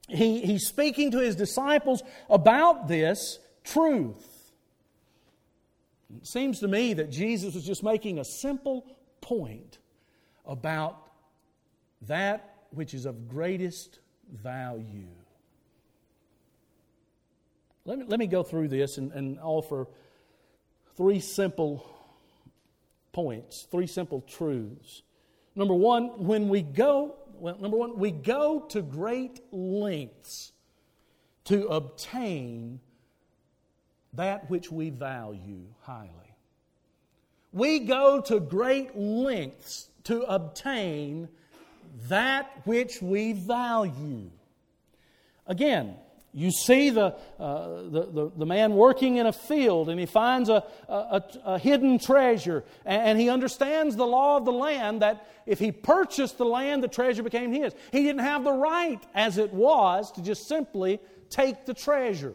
he, 0.08 0.40
he's 0.40 0.66
speaking 0.66 1.10
to 1.12 1.18
his 1.18 1.36
disciples 1.36 2.02
about 2.28 2.88
this 2.88 3.38
truth. 3.64 4.52
It 6.16 6.26
seems 6.26 6.60
to 6.60 6.68
me 6.68 6.94
that 6.94 7.10
Jesus 7.10 7.54
was 7.54 7.64
just 7.64 7.82
making 7.82 8.18
a 8.18 8.24
simple 8.24 8.84
point 9.20 9.78
about 10.44 11.10
that 12.02 12.56
which 12.70 12.94
is 12.94 13.06
of 13.06 13.28
greatest 13.28 14.00
value. 14.32 15.08
Let 17.84 17.98
me, 17.98 18.04
let 18.08 18.18
me 18.18 18.26
go 18.26 18.42
through 18.42 18.68
this 18.68 18.98
and, 18.98 19.12
and 19.12 19.38
offer 19.40 19.86
three 20.96 21.20
simple 21.20 21.86
points, 23.12 23.66
three 23.70 23.86
simple 23.86 24.20
truths. 24.22 25.02
Number 25.54 25.74
one, 25.74 26.24
when 26.24 26.48
we 26.48 26.62
go, 26.62 27.16
well, 27.34 27.58
number 27.58 27.76
one, 27.76 27.98
we 27.98 28.10
go 28.10 28.60
to 28.68 28.82
great 28.82 29.40
lengths 29.52 30.52
to 31.44 31.66
obtain 31.68 32.80
that 34.12 34.48
which 34.50 34.70
we 34.70 34.90
value 34.90 35.64
highly. 35.82 36.10
We 37.52 37.80
go 37.80 38.20
to 38.22 38.38
great 38.38 38.96
lengths 38.96 39.88
to 40.04 40.22
obtain 40.22 41.28
that 42.08 42.50
which 42.64 43.02
we 43.02 43.32
value. 43.32 44.30
Again, 45.46 45.96
you 46.32 46.50
see 46.52 46.90
the, 46.90 47.16
uh, 47.40 47.82
the, 47.82 48.08
the, 48.12 48.32
the, 48.36 48.46
man 48.46 48.74
working 48.74 49.16
in 49.16 49.26
a 49.26 49.32
field 49.32 49.88
and 49.88 49.98
he 49.98 50.06
finds 50.06 50.48
a, 50.48 50.62
a, 50.88 51.22
a 51.44 51.58
hidden 51.58 51.98
treasure 51.98 52.64
and, 52.84 53.02
and, 53.02 53.20
he 53.20 53.28
understands 53.28 53.96
the 53.96 54.06
law 54.06 54.36
of 54.36 54.44
the 54.44 54.52
land 54.52 55.02
that 55.02 55.26
if 55.44 55.58
he 55.58 55.72
purchased 55.72 56.38
the 56.38 56.44
land, 56.44 56.84
the 56.84 56.88
treasure 56.88 57.24
became 57.24 57.52
his. 57.52 57.74
He 57.90 58.04
didn't 58.04 58.22
have 58.22 58.44
the 58.44 58.52
right, 58.52 59.00
as 59.12 59.38
it 59.38 59.52
was, 59.52 60.12
to 60.12 60.22
just 60.22 60.46
simply 60.46 61.00
take 61.30 61.66
the 61.66 61.74
treasure. 61.74 62.34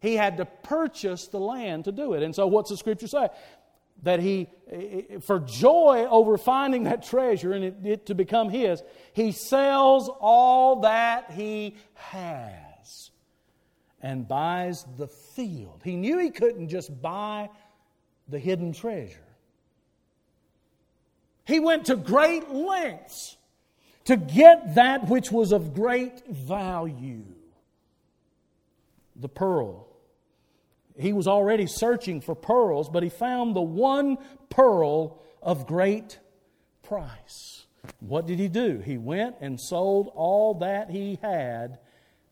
He 0.00 0.16
had 0.16 0.38
to 0.38 0.44
purchase 0.44 1.28
the 1.28 1.38
land 1.38 1.84
to 1.84 1.92
do 1.92 2.14
it. 2.14 2.22
And 2.22 2.34
so, 2.34 2.46
what's 2.46 2.70
the 2.70 2.76
scripture 2.76 3.06
say? 3.06 3.28
That 4.02 4.20
he, 4.20 4.48
for 5.20 5.40
joy 5.40 6.06
over 6.08 6.38
finding 6.38 6.84
that 6.84 7.04
treasure 7.04 7.52
and 7.52 7.64
it, 7.64 7.76
it 7.84 8.06
to 8.06 8.14
become 8.14 8.48
his, 8.48 8.82
he 9.12 9.32
sells 9.32 10.08
all 10.08 10.80
that 10.80 11.32
he 11.32 11.76
has 11.94 13.10
and 14.00 14.26
buys 14.26 14.86
the 14.96 15.08
field. 15.08 15.82
He 15.84 15.96
knew 15.96 16.18
he 16.18 16.30
couldn't 16.30 16.68
just 16.68 17.02
buy 17.02 17.50
the 18.28 18.38
hidden 18.38 18.72
treasure. 18.72 19.18
He 21.44 21.60
went 21.60 21.86
to 21.86 21.96
great 21.96 22.48
lengths 22.50 23.36
to 24.04 24.16
get 24.16 24.76
that 24.76 25.08
which 25.08 25.30
was 25.30 25.52
of 25.52 25.74
great 25.74 26.26
value 26.26 27.24
the 29.16 29.28
pearl. 29.28 29.86
He 30.98 31.12
was 31.12 31.26
already 31.26 31.66
searching 31.66 32.20
for 32.20 32.34
pearls, 32.34 32.88
but 32.88 33.02
he 33.02 33.08
found 33.08 33.54
the 33.54 33.60
one 33.60 34.18
pearl 34.48 35.22
of 35.42 35.66
great 35.66 36.18
price. 36.82 37.66
What 38.00 38.26
did 38.26 38.38
he 38.38 38.48
do? 38.48 38.78
He 38.78 38.98
went 38.98 39.36
and 39.40 39.60
sold 39.60 40.12
all 40.14 40.54
that 40.54 40.90
he 40.90 41.18
had 41.22 41.78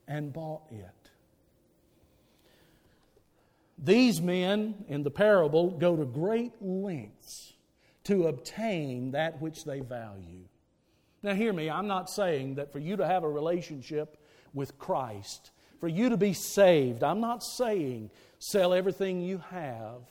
and 0.06 0.32
bought 0.32 0.62
it. 0.70 1.10
These 3.78 4.20
men 4.20 4.84
in 4.88 5.04
the 5.04 5.10
parable 5.10 5.70
go 5.70 5.96
to 5.96 6.04
great 6.04 6.52
lengths 6.60 7.52
to 8.04 8.26
obtain 8.26 9.12
that 9.12 9.40
which 9.40 9.64
they 9.64 9.80
value. 9.80 10.48
Now, 11.22 11.34
hear 11.34 11.52
me, 11.52 11.70
I'm 11.70 11.86
not 11.86 12.10
saying 12.10 12.56
that 12.56 12.72
for 12.72 12.78
you 12.78 12.96
to 12.96 13.06
have 13.06 13.22
a 13.22 13.28
relationship 13.28 14.16
with 14.52 14.78
Christ, 14.78 15.50
for 15.80 15.88
you 15.88 16.08
to 16.08 16.16
be 16.16 16.32
saved, 16.32 17.02
I'm 17.02 17.20
not 17.20 17.42
saying 17.42 18.11
sell 18.38 18.73
everything 18.73 19.20
you 19.20 19.38
have 19.50 20.02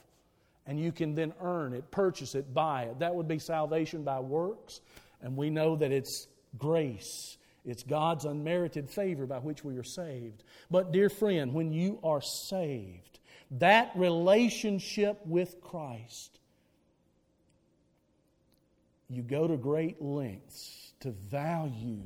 and 0.67 0.79
you 0.79 0.91
can 0.91 1.15
then 1.15 1.33
earn 1.41 1.74
it, 1.74 1.89
purchase 1.91 2.36
it, 2.36 2.53
buy 2.53 2.83
it. 2.83 3.00
That 3.00 3.15
would 3.15 3.27
be 3.27 3.39
salvation 3.39 4.03
by 4.03 4.19
works. 4.19 4.81
And 5.21 5.36
we 5.36 5.50
know 5.50 5.75
that 5.77 5.91
it's 5.91 6.27
grace, 6.57 7.38
it's 7.65 7.83
God's 7.83 8.25
unmerited 8.25 8.89
favor 8.89 9.25
by 9.25 9.39
which 9.39 9.63
we 9.63 9.77
are 9.77 9.83
saved. 9.83 10.43
But, 10.69 10.91
dear 10.91 11.09
friend, 11.09 11.53
when 11.53 11.71
you 11.71 12.00
are 12.03 12.21
saved, 12.21 13.19
that 13.51 13.91
relationship 13.95 15.25
with 15.25 15.62
Christ, 15.62 16.39
you 19.09 19.21
go 19.21 19.47
to 19.47 19.55
great 19.55 20.01
lengths 20.01 20.91
to 21.00 21.12
value 21.12 22.03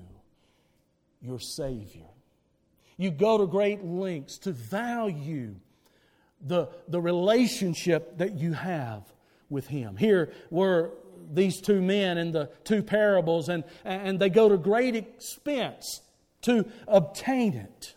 your 1.22 1.40
Savior. 1.40 2.06
You 3.02 3.10
go 3.10 3.40
to 3.40 3.48
great 3.48 3.84
lengths 3.84 4.38
to 4.40 4.52
value 4.52 5.56
the, 6.40 6.70
the 6.88 7.02
relationship 7.02 8.20
that 8.20 8.36
you 8.36 8.54
have 8.54 9.02
with 9.50 9.66
Him. 9.66 9.98
Here 9.98 10.32
were 10.52 10.92
these 11.34 11.62
two 11.62 11.82
men 11.82 12.20
in 12.20 12.32
the 12.32 12.52
two 12.64 12.84
parables, 12.84 13.50
and, 13.50 13.64
and 13.84 14.20
they 14.20 14.30
go 14.30 14.50
to 14.50 14.56
great 14.56 14.96
expense 14.96 16.02
to 16.44 16.68
obtain 16.88 17.56
it. 17.56 17.96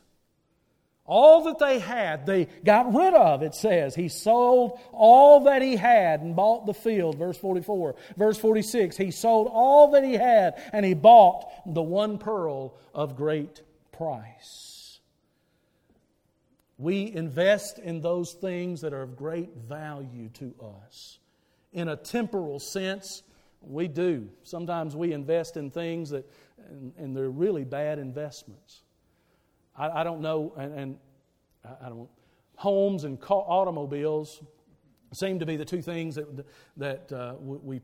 All 1.05 1.45
that 1.45 1.59
they 1.59 1.81
had, 1.81 2.25
they 2.25 2.47
got 2.65 2.95
rid 2.95 3.13
of, 3.13 3.43
it 3.43 3.55
says. 3.55 3.95
He 3.95 4.09
sold 4.09 4.81
all 4.91 5.41
that 5.41 5.61
he 5.61 5.77
had 5.77 6.23
and 6.23 6.35
bought 6.35 6.65
the 6.65 6.73
field, 6.73 7.19
verse 7.19 7.37
44. 7.37 7.95
Verse 8.17 8.39
46, 8.39 8.97
he 8.97 9.11
sold 9.11 9.49
all 9.53 9.91
that 9.91 10.03
he 10.03 10.15
had 10.15 10.55
and 10.73 10.83
he 10.83 10.95
bought 10.95 11.45
the 11.67 11.83
one 11.83 12.17
pearl 12.17 12.75
of 12.95 13.17
great 13.17 13.61
price. 13.93 14.74
We 16.77 17.13
invest 17.13 17.79
in 17.79 18.01
those 18.01 18.33
things 18.33 18.81
that 18.81 18.93
are 18.93 19.03
of 19.03 19.17
great 19.17 19.55
value 19.57 20.29
to 20.35 20.55
us. 20.83 21.19
In 21.73 21.89
a 21.89 21.97
temporal 21.97 22.59
sense, 22.59 23.23
we 23.61 23.89
do. 23.89 24.29
Sometimes 24.43 24.97
we 24.97 25.13
invest 25.13 25.57
in 25.57 25.71
things 25.71 26.11
that, 26.11 26.29
and, 26.69 26.93
and 26.97 27.17
they're 27.17 27.31
really 27.31 27.65
bad 27.65 27.99
investments. 27.99 28.83
I, 29.77 30.01
I 30.01 30.05
don't 30.05 30.21
know, 30.21 30.53
and, 30.57 30.75
and, 30.75 30.99
I 31.83 31.89
don't. 31.89 32.09
Homes 32.57 33.05
and 33.05 33.19
automobiles 33.29 34.43
seem 35.13 35.39
to 35.39 35.47
be 35.47 35.57
the 35.57 35.65
two 35.65 35.83
things 35.83 36.15
that 36.17 36.47
that 36.77 37.13
uh, 37.13 37.35
we 37.41 37.81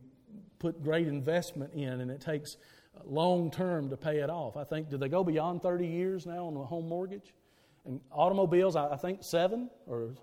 put 0.58 0.82
great 0.82 1.08
investment 1.08 1.72
in, 1.74 2.00
and 2.00 2.10
it 2.10 2.20
takes 2.20 2.56
long 3.04 3.50
term 3.50 3.88
to 3.90 3.96
pay 3.96 4.18
it 4.18 4.30
off. 4.30 4.56
I 4.56 4.64
think. 4.64 4.90
Do 4.90 4.98
they 4.98 5.08
go 5.08 5.24
beyond 5.24 5.62
thirty 5.62 5.86
years 5.86 6.26
now 6.26 6.46
on 6.46 6.56
a 6.56 6.64
home 6.64 6.88
mortgage? 6.88 7.32
And 7.84 8.00
automobiles, 8.12 8.76
I 8.76 8.96
think 8.96 9.22
seven 9.22 9.70
or 9.86 10.14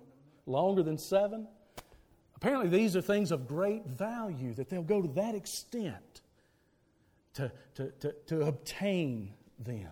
longer 0.46 0.84
than 0.84 0.98
seven. 0.98 1.48
Apparently, 2.36 2.70
these 2.70 2.96
are 2.96 3.02
things 3.02 3.32
of 3.32 3.48
great 3.48 3.86
value 3.88 4.54
that 4.54 4.70
they'll 4.70 4.84
go 4.84 5.02
to 5.02 5.08
that 5.10 5.34
extent 5.34 6.22
to, 7.34 7.52
to, 7.76 7.92
to, 8.00 8.16
to 8.28 8.42
obtain 8.44 9.34
them, 9.60 9.92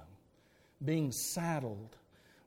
being 0.83 1.11
saddled 1.11 1.97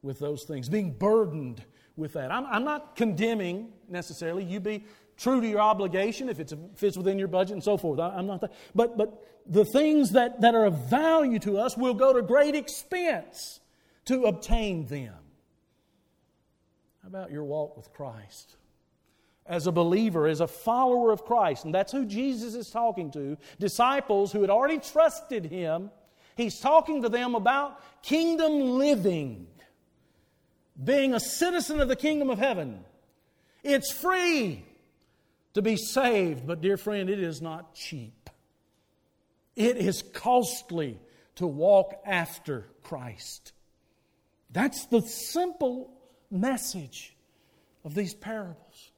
with 0.02 0.18
those 0.20 0.44
things, 0.44 0.68
being 0.68 0.92
burdened 0.92 1.64
with 1.96 2.12
that. 2.12 2.30
I'm, 2.30 2.46
I'm 2.46 2.64
not 2.64 2.94
condemning 2.94 3.72
necessarily. 3.88 4.44
You 4.44 4.60
be 4.60 4.84
true 5.16 5.40
to 5.40 5.48
your 5.48 5.60
obligation 5.60 6.28
if 6.28 6.38
it 6.38 6.52
fits 6.76 6.96
within 6.96 7.18
your 7.18 7.28
budget 7.28 7.54
and 7.54 7.62
so 7.62 7.76
forth. 7.76 7.98
I, 7.98 8.18
am 8.18 8.26
not 8.26 8.40
that. 8.42 8.52
But, 8.74 8.96
but 8.96 9.20
the 9.46 9.64
things 9.64 10.12
that, 10.12 10.40
that 10.42 10.54
are 10.54 10.66
of 10.66 10.88
value 10.88 11.40
to 11.40 11.58
us 11.58 11.76
will 11.76 11.94
go 11.94 12.12
to 12.12 12.22
great 12.22 12.54
expense 12.54 13.60
to 14.08 14.24
obtain 14.24 14.86
them. 14.86 15.14
How 17.02 17.08
about 17.08 17.30
your 17.30 17.44
walk 17.44 17.76
with 17.76 17.92
Christ? 17.92 18.56
As 19.46 19.66
a 19.66 19.72
believer, 19.72 20.26
as 20.26 20.40
a 20.40 20.46
follower 20.46 21.12
of 21.12 21.24
Christ, 21.24 21.64
and 21.64 21.74
that's 21.74 21.92
who 21.92 22.06
Jesus 22.06 22.54
is 22.54 22.70
talking 22.70 23.10
to, 23.12 23.36
disciples 23.58 24.32
who 24.32 24.40
had 24.40 24.50
already 24.50 24.78
trusted 24.78 25.44
him, 25.44 25.90
he's 26.36 26.58
talking 26.58 27.02
to 27.02 27.10
them 27.10 27.34
about 27.34 28.02
kingdom 28.02 28.78
living, 28.78 29.46
being 30.82 31.12
a 31.12 31.20
citizen 31.20 31.80
of 31.80 31.88
the 31.88 31.96
kingdom 31.96 32.30
of 32.30 32.38
heaven. 32.38 32.80
It's 33.62 33.92
free 33.92 34.64
to 35.52 35.60
be 35.60 35.76
saved, 35.76 36.46
but 36.46 36.62
dear 36.62 36.78
friend, 36.78 37.10
it 37.10 37.20
is 37.20 37.42
not 37.42 37.74
cheap. 37.74 38.30
It 39.54 39.76
is 39.76 40.02
costly 40.14 40.98
to 41.36 41.46
walk 41.46 42.00
after 42.06 42.66
Christ. 42.82 43.52
That's 44.50 44.86
the 44.86 45.02
simple 45.02 45.90
message 46.30 47.16
of 47.84 47.94
these 47.94 48.14
parables. 48.14 48.92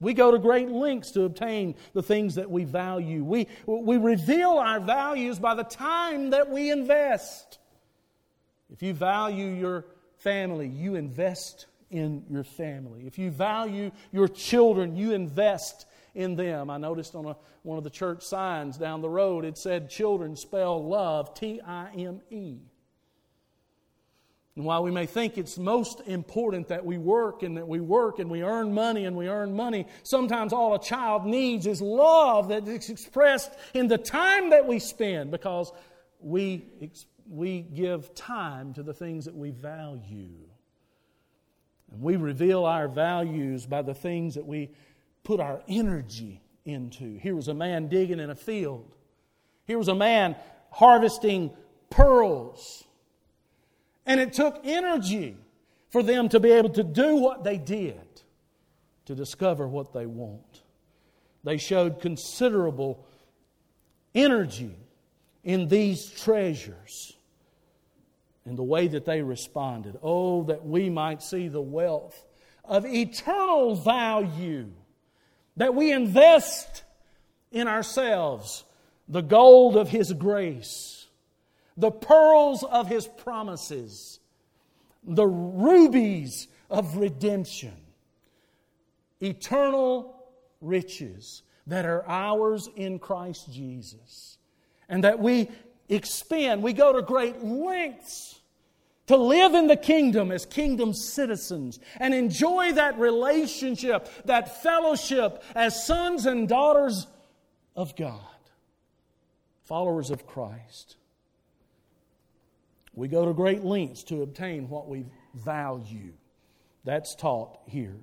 We 0.00 0.14
go 0.14 0.30
to 0.30 0.38
great 0.38 0.70
lengths 0.70 1.10
to 1.12 1.24
obtain 1.24 1.74
the 1.92 2.02
things 2.02 2.36
that 2.36 2.50
we 2.50 2.64
value. 2.64 3.22
We, 3.22 3.48
we 3.66 3.98
reveal 3.98 4.52
our 4.52 4.80
values 4.80 5.38
by 5.38 5.54
the 5.54 5.64
time 5.64 6.30
that 6.30 6.48
we 6.48 6.70
invest. 6.70 7.58
If 8.72 8.82
you 8.82 8.94
value 8.94 9.48
your 9.48 9.84
family, 10.16 10.68
you 10.68 10.94
invest 10.94 11.66
in 11.90 12.24
your 12.30 12.44
family. 12.44 13.06
If 13.06 13.18
you 13.18 13.30
value 13.30 13.90
your 14.10 14.28
children, 14.28 14.96
you 14.96 15.12
invest 15.12 15.86
in 16.14 16.36
them. 16.36 16.70
I 16.70 16.78
noticed 16.78 17.14
on 17.14 17.26
a, 17.26 17.36
one 17.62 17.76
of 17.76 17.84
the 17.84 17.90
church 17.90 18.22
signs 18.22 18.78
down 18.78 19.02
the 19.02 19.08
road, 19.08 19.44
it 19.44 19.58
said, 19.58 19.90
Children 19.90 20.36
spell 20.36 20.82
love 20.82 21.34
T 21.34 21.60
I 21.66 21.90
M 21.96 22.20
E. 22.30 22.58
And 24.60 24.66
while 24.66 24.82
we 24.82 24.90
may 24.90 25.06
think 25.06 25.38
it's 25.38 25.56
most 25.56 26.02
important 26.06 26.68
that 26.68 26.84
we 26.84 26.98
work 26.98 27.42
and 27.42 27.56
that 27.56 27.66
we 27.66 27.80
work 27.80 28.18
and 28.18 28.28
we 28.28 28.42
earn 28.42 28.74
money 28.74 29.06
and 29.06 29.16
we 29.16 29.26
earn 29.26 29.56
money, 29.56 29.86
sometimes 30.02 30.52
all 30.52 30.74
a 30.74 30.78
child 30.78 31.24
needs 31.24 31.66
is 31.66 31.80
love 31.80 32.48
that 32.48 32.68
is 32.68 32.90
expressed 32.90 33.52
in 33.72 33.88
the 33.88 33.96
time 33.96 34.50
that 34.50 34.66
we 34.66 34.78
spend 34.78 35.30
because 35.30 35.72
we, 36.20 36.66
we 37.26 37.62
give 37.62 38.14
time 38.14 38.74
to 38.74 38.82
the 38.82 38.92
things 38.92 39.24
that 39.24 39.34
we 39.34 39.48
value. 39.48 40.36
And 41.90 42.02
we 42.02 42.16
reveal 42.16 42.66
our 42.66 42.86
values 42.86 43.64
by 43.64 43.80
the 43.80 43.94
things 43.94 44.34
that 44.34 44.44
we 44.44 44.72
put 45.24 45.40
our 45.40 45.62
energy 45.68 46.42
into. 46.66 47.16
Here 47.16 47.34
was 47.34 47.48
a 47.48 47.54
man 47.54 47.88
digging 47.88 48.20
in 48.20 48.28
a 48.28 48.36
field. 48.36 48.94
Here 49.66 49.78
was 49.78 49.88
a 49.88 49.94
man 49.94 50.36
harvesting 50.70 51.50
pearls. 51.88 52.84
And 54.06 54.20
it 54.20 54.32
took 54.32 54.60
energy 54.64 55.36
for 55.90 56.02
them 56.02 56.28
to 56.30 56.40
be 56.40 56.50
able 56.52 56.70
to 56.70 56.82
do 56.82 57.16
what 57.16 57.44
they 57.44 57.58
did 57.58 58.00
to 59.06 59.14
discover 59.14 59.66
what 59.66 59.92
they 59.92 60.06
want. 60.06 60.62
They 61.44 61.56
showed 61.56 62.00
considerable 62.00 63.04
energy 64.14 64.76
in 65.42 65.68
these 65.68 66.10
treasures 66.10 67.16
and 68.44 68.56
the 68.56 68.62
way 68.62 68.88
that 68.88 69.04
they 69.04 69.22
responded. 69.22 69.98
Oh, 70.02 70.44
that 70.44 70.64
we 70.64 70.90
might 70.90 71.22
see 71.22 71.48
the 71.48 71.60
wealth 71.60 72.24
of 72.64 72.84
eternal 72.86 73.74
value 73.74 74.70
that 75.56 75.74
we 75.74 75.92
invest 75.92 76.84
in 77.50 77.68
ourselves 77.68 78.64
the 79.08 79.22
gold 79.22 79.76
of 79.76 79.88
His 79.88 80.12
grace, 80.12 80.99
the 81.76 81.90
pearls 81.90 82.62
of 82.62 82.88
His 82.88 83.06
promises, 83.06 84.20
the 85.04 85.26
rubies 85.26 86.48
of 86.68 86.96
redemption, 86.96 87.76
eternal 89.20 90.14
riches 90.60 91.42
that 91.66 91.84
are 91.86 92.04
ours 92.08 92.68
in 92.76 92.98
Christ 92.98 93.52
Jesus, 93.52 94.38
and 94.88 95.04
that 95.04 95.18
we 95.18 95.48
expend, 95.88 96.62
we 96.62 96.72
go 96.72 96.92
to 96.92 97.02
great 97.02 97.44
lengths 97.44 98.40
to 99.06 99.16
live 99.16 99.54
in 99.54 99.66
the 99.66 99.76
kingdom 99.76 100.30
as 100.30 100.46
kingdom 100.46 100.94
citizens 100.94 101.80
and 101.96 102.14
enjoy 102.14 102.72
that 102.74 102.96
relationship, 102.96 104.08
that 104.24 104.62
fellowship 104.62 105.42
as 105.56 105.84
sons 105.84 106.26
and 106.26 106.48
daughters 106.48 107.08
of 107.74 107.96
God, 107.96 108.20
followers 109.64 110.10
of 110.10 110.28
Christ. 110.28 110.96
We 112.94 113.08
go 113.08 113.24
to 113.26 113.32
great 113.32 113.64
lengths 113.64 114.02
to 114.04 114.22
obtain 114.22 114.68
what 114.68 114.88
we 114.88 115.06
value. 115.34 116.12
That's 116.84 117.14
taught 117.14 117.58
here. 117.66 117.96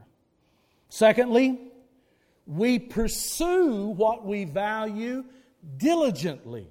Secondly, 0.89 1.59
we 2.45 2.79
pursue 2.79 3.87
what 3.87 4.25
we 4.25 4.45
value 4.45 5.25
diligently. 5.77 6.69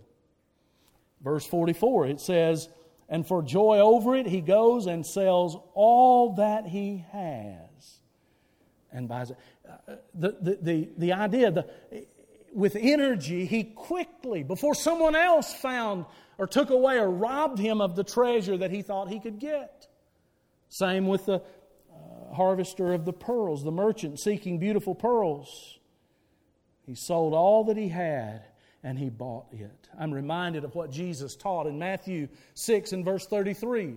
Verse 1.23 1.45
44, 1.47 2.07
it 2.07 2.21
says, 2.21 2.69
and 3.09 3.27
for 3.27 3.43
joy 3.43 3.79
over 3.79 4.17
it, 4.17 4.27
he 4.27 4.41
goes 4.41 4.87
and 4.87 5.07
sells 5.07 5.57
all 5.75 6.35
that 6.37 6.67
he 6.67 7.05
has 7.13 8.01
and 8.93 9.09
buys 9.09 9.31
it. 9.31 9.37
Uh, 9.69 9.97
the, 10.15 10.37
the, 10.41 10.59
the, 10.63 10.89
the 10.97 11.13
idea, 11.13 11.51
the, 11.51 11.67
with 12.53 12.77
energy, 12.77 13.45
he 13.45 13.65
quickly, 13.65 14.43
before 14.43 14.75
someone 14.75 15.15
else 15.15 15.53
found 15.55 16.07
or 16.39 16.47
took 16.47 16.71
away 16.71 16.99
or 16.99 17.11
robbed 17.11 17.59
him 17.59 17.81
of 17.81 17.97
the 17.97 18.05
treasure 18.05 18.57
that 18.57 18.71
he 18.71 18.83
thought 18.83 19.09
he 19.09 19.21
could 19.21 19.39
get. 19.39 19.87
Same 20.69 21.07
with 21.07 21.27
the 21.27 21.37
uh, 21.37 22.35
harvester 22.35 22.93
of 22.93 23.05
the 23.05 23.13
pearls, 23.13 23.65
the 23.65 23.73
merchant 23.73 24.21
seeking 24.21 24.59
beautiful 24.59 24.95
pearls. 24.95 25.79
He 26.85 26.95
sold 26.95 27.35
all 27.35 27.65
that 27.65 27.77
he 27.77 27.89
had 27.89 28.45
and 28.83 28.99
he 28.99 29.09
bought 29.09 29.47
it. 29.53 29.89
I'm 29.99 30.13
reminded 30.13 30.65
of 30.65 30.75
what 30.75 30.91
Jesus 30.91 31.35
taught 31.35 31.67
in 31.67 31.79
Matthew 31.79 32.29
6 32.55 32.93
and 32.93 33.05
verse 33.05 33.27
33. 33.27 33.95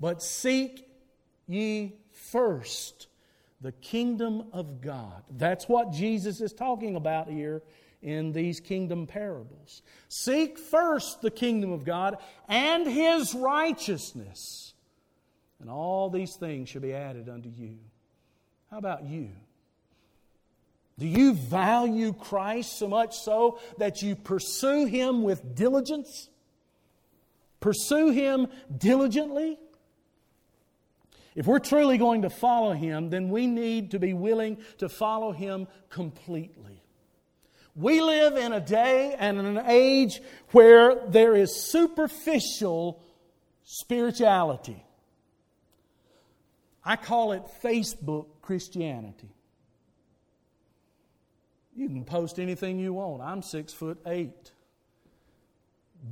But 0.00 0.22
seek 0.22 0.86
ye 1.46 1.94
first 2.10 3.06
the 3.60 3.72
kingdom 3.72 4.48
of 4.52 4.80
God. 4.80 5.22
That's 5.30 5.68
what 5.68 5.92
Jesus 5.92 6.40
is 6.40 6.52
talking 6.52 6.96
about 6.96 7.28
here 7.28 7.62
in 8.02 8.32
these 8.32 8.60
kingdom 8.60 9.06
parables. 9.06 9.82
Seek 10.08 10.58
first 10.58 11.22
the 11.22 11.30
kingdom 11.30 11.72
of 11.72 11.84
God 11.84 12.18
and 12.48 12.86
his 12.86 13.34
righteousness, 13.34 14.74
and 15.60 15.70
all 15.70 16.10
these 16.10 16.34
things 16.34 16.68
shall 16.68 16.82
be 16.82 16.92
added 16.92 17.28
unto 17.28 17.48
you. 17.48 17.78
How 18.70 18.78
about 18.78 19.04
you? 19.04 19.30
Do 20.98 21.06
you 21.06 21.34
value 21.34 22.12
Christ 22.12 22.78
so 22.78 22.88
much 22.88 23.18
so 23.18 23.58
that 23.78 24.02
you 24.02 24.14
pursue 24.14 24.84
Him 24.84 25.22
with 25.22 25.54
diligence? 25.54 26.28
Pursue 27.60 28.10
Him 28.10 28.48
diligently? 28.76 29.58
If 31.34 31.46
we're 31.46 31.60
truly 31.60 31.96
going 31.96 32.22
to 32.22 32.30
follow 32.30 32.72
Him, 32.72 33.08
then 33.08 33.30
we 33.30 33.46
need 33.46 33.92
to 33.92 33.98
be 33.98 34.12
willing 34.12 34.58
to 34.78 34.88
follow 34.88 35.32
Him 35.32 35.66
completely. 35.88 36.81
We 37.74 38.02
live 38.02 38.36
in 38.36 38.52
a 38.52 38.60
day 38.60 39.16
and 39.18 39.38
an 39.38 39.62
age 39.66 40.20
where 40.50 41.06
there 41.08 41.34
is 41.34 41.54
superficial 41.54 43.02
spirituality. 43.64 44.84
I 46.84 46.96
call 46.96 47.32
it 47.32 47.42
Facebook 47.62 48.26
Christianity. 48.42 49.30
You 51.74 51.88
can 51.88 52.04
post 52.04 52.38
anything 52.38 52.78
you 52.78 52.92
want. 52.92 53.22
I'm 53.22 53.40
six 53.40 53.72
foot 53.72 53.98
eight, 54.06 54.52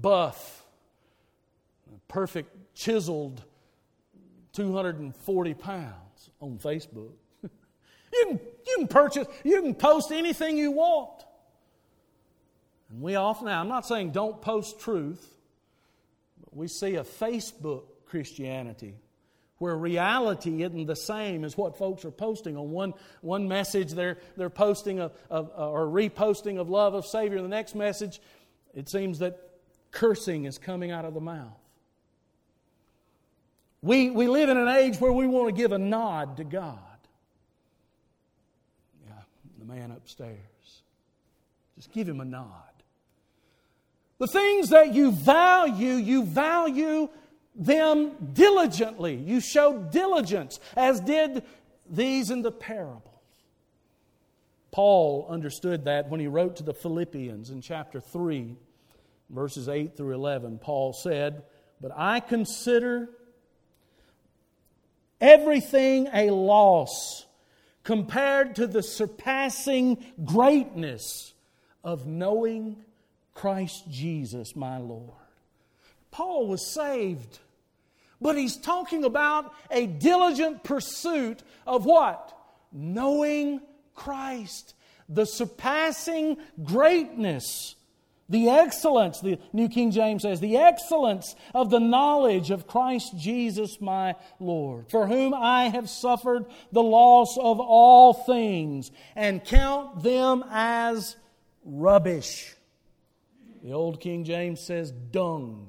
buff, 0.00 0.64
perfect, 2.08 2.74
chiseled, 2.74 3.44
240 4.54 5.54
pounds 5.54 6.30
on 6.40 6.58
Facebook. 6.58 7.12
you, 7.42 7.50
can, 8.26 8.40
you 8.66 8.76
can 8.78 8.88
purchase, 8.88 9.26
you 9.44 9.60
can 9.60 9.74
post 9.74 10.10
anything 10.10 10.56
you 10.56 10.70
want. 10.70 11.24
And 12.90 13.00
we 13.00 13.14
often, 13.14 13.46
now, 13.46 13.60
I'm 13.60 13.68
not 13.68 13.86
saying 13.86 14.10
don't 14.10 14.40
post 14.40 14.80
truth, 14.80 15.24
but 16.42 16.56
we 16.56 16.68
see 16.68 16.96
a 16.96 17.04
Facebook 17.04 17.84
Christianity 18.06 18.94
where 19.58 19.76
reality 19.76 20.62
isn't 20.62 20.86
the 20.86 20.96
same 20.96 21.44
as 21.44 21.56
what 21.56 21.76
folks 21.76 22.04
are 22.06 22.10
posting. 22.10 22.56
On 22.56 22.70
one, 22.70 22.94
one 23.20 23.46
message, 23.46 23.92
they're, 23.92 24.16
they're 24.36 24.48
posting 24.48 25.00
a, 25.00 25.10
a, 25.30 25.34
uh, 25.34 25.68
or 25.70 25.86
reposting 25.86 26.58
of 26.58 26.70
love 26.70 26.94
of 26.94 27.04
Savior. 27.04 27.36
In 27.36 27.42
the 27.42 27.50
next 27.50 27.74
message, 27.74 28.20
it 28.74 28.88
seems 28.88 29.18
that 29.18 29.38
cursing 29.90 30.46
is 30.46 30.56
coming 30.56 30.90
out 30.90 31.04
of 31.04 31.12
the 31.12 31.20
mouth. 31.20 31.58
We, 33.82 34.10
we 34.10 34.28
live 34.28 34.48
in 34.48 34.56
an 34.56 34.68
age 34.68 34.98
where 34.98 35.12
we 35.12 35.26
want 35.26 35.48
to 35.48 35.52
give 35.52 35.72
a 35.72 35.78
nod 35.78 36.38
to 36.38 36.44
God. 36.44 36.78
Yeah, 39.06 39.12
the 39.58 39.66
man 39.66 39.90
upstairs. 39.90 40.38
Just 41.76 41.92
give 41.92 42.08
him 42.08 42.20
a 42.20 42.24
nod. 42.24 42.69
The 44.20 44.26
things 44.26 44.68
that 44.68 44.92
you 44.92 45.12
value, 45.12 45.94
you 45.94 46.24
value 46.24 47.08
them 47.54 48.12
diligently. 48.34 49.14
You 49.14 49.40
show 49.40 49.78
diligence, 49.78 50.60
as 50.76 51.00
did 51.00 51.42
these 51.88 52.30
in 52.30 52.42
the 52.42 52.52
parable. 52.52 53.22
Paul 54.72 55.26
understood 55.30 55.86
that 55.86 56.10
when 56.10 56.20
he 56.20 56.26
wrote 56.26 56.56
to 56.56 56.62
the 56.62 56.74
Philippians 56.74 57.48
in 57.48 57.62
chapter 57.62 57.98
3, 57.98 58.56
verses 59.30 59.70
8 59.70 59.96
through 59.96 60.12
11. 60.12 60.58
Paul 60.58 60.92
said, 60.92 61.42
But 61.80 61.92
I 61.96 62.20
consider 62.20 63.08
everything 65.18 66.08
a 66.12 66.28
loss 66.28 67.24
compared 67.84 68.56
to 68.56 68.66
the 68.66 68.82
surpassing 68.82 70.04
greatness 70.26 71.32
of 71.82 72.06
knowing 72.06 72.84
Christ 73.34 73.84
Jesus, 73.90 74.54
my 74.54 74.78
Lord 74.78 75.14
Paul 76.10 76.48
was 76.48 76.72
saved. 76.74 77.38
But 78.20 78.36
he's 78.36 78.56
talking 78.56 79.04
about 79.04 79.52
a 79.70 79.86
diligent 79.86 80.62
pursuit 80.62 81.42
of 81.66 81.86
what? 81.86 82.36
Knowing 82.72 83.60
Christ. 83.94 84.74
The 85.08 85.24
surpassing 85.24 86.36
greatness, 86.62 87.74
the 88.28 88.50
excellence, 88.50 89.20
the 89.20 89.38
New 89.52 89.68
King 89.68 89.90
James 89.90 90.22
says, 90.22 90.38
the 90.38 90.58
excellence 90.58 91.34
of 91.54 91.70
the 91.70 91.80
knowledge 91.80 92.50
of 92.50 92.66
Christ 92.66 93.16
Jesus 93.16 93.80
my 93.80 94.14
Lord, 94.38 94.90
for 94.90 95.06
whom 95.06 95.34
I 95.34 95.64
have 95.64 95.88
suffered 95.88 96.44
the 96.70 96.82
loss 96.82 97.36
of 97.38 97.58
all 97.58 98.12
things 98.12 98.90
and 99.16 99.44
count 99.44 100.02
them 100.02 100.44
as 100.50 101.16
rubbish. 101.64 102.54
The 103.62 103.72
Old 103.72 104.00
King 104.00 104.24
James 104.24 104.60
says 104.60 104.90
dung 104.90 105.68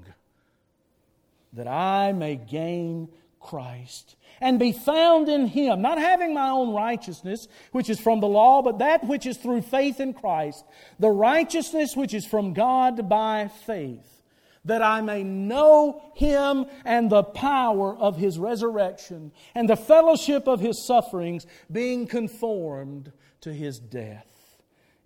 that 1.53 1.67
I 1.67 2.13
may 2.13 2.37
gain 2.37 3.09
Christ 3.39 4.15
and 4.39 4.57
be 4.57 4.71
found 4.71 5.27
in 5.27 5.47
him, 5.47 5.81
not 5.81 5.97
having 5.97 6.33
my 6.33 6.49
own 6.49 6.73
righteousness, 6.73 7.47
which 7.71 7.89
is 7.89 7.99
from 7.99 8.19
the 8.19 8.27
law, 8.27 8.61
but 8.61 8.79
that 8.79 9.05
which 9.05 9.25
is 9.25 9.37
through 9.37 9.61
faith 9.61 9.99
in 9.99 10.13
Christ, 10.13 10.63
the 10.99 11.09
righteousness 11.09 11.95
which 11.95 12.13
is 12.13 12.25
from 12.25 12.53
God 12.53 13.09
by 13.09 13.49
faith, 13.65 14.23
that 14.63 14.81
I 14.81 15.01
may 15.01 15.23
know 15.23 16.01
him 16.15 16.65
and 16.85 17.09
the 17.09 17.23
power 17.23 17.95
of 17.97 18.17
his 18.17 18.39
resurrection 18.39 19.31
and 19.53 19.67
the 19.67 19.75
fellowship 19.75 20.47
of 20.47 20.59
his 20.59 20.85
sufferings, 20.85 21.45
being 21.71 22.07
conformed 22.07 23.11
to 23.41 23.51
his 23.51 23.79
death, 23.79 24.30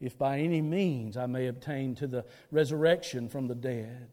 if 0.05 0.17
by 0.17 0.39
any 0.39 0.61
means 0.61 1.17
I 1.17 1.25
may 1.25 1.47
obtain 1.47 1.95
to 1.95 2.07
the 2.07 2.25
resurrection 2.51 3.29
from 3.29 3.47
the 3.47 3.55
dead. 3.55 4.07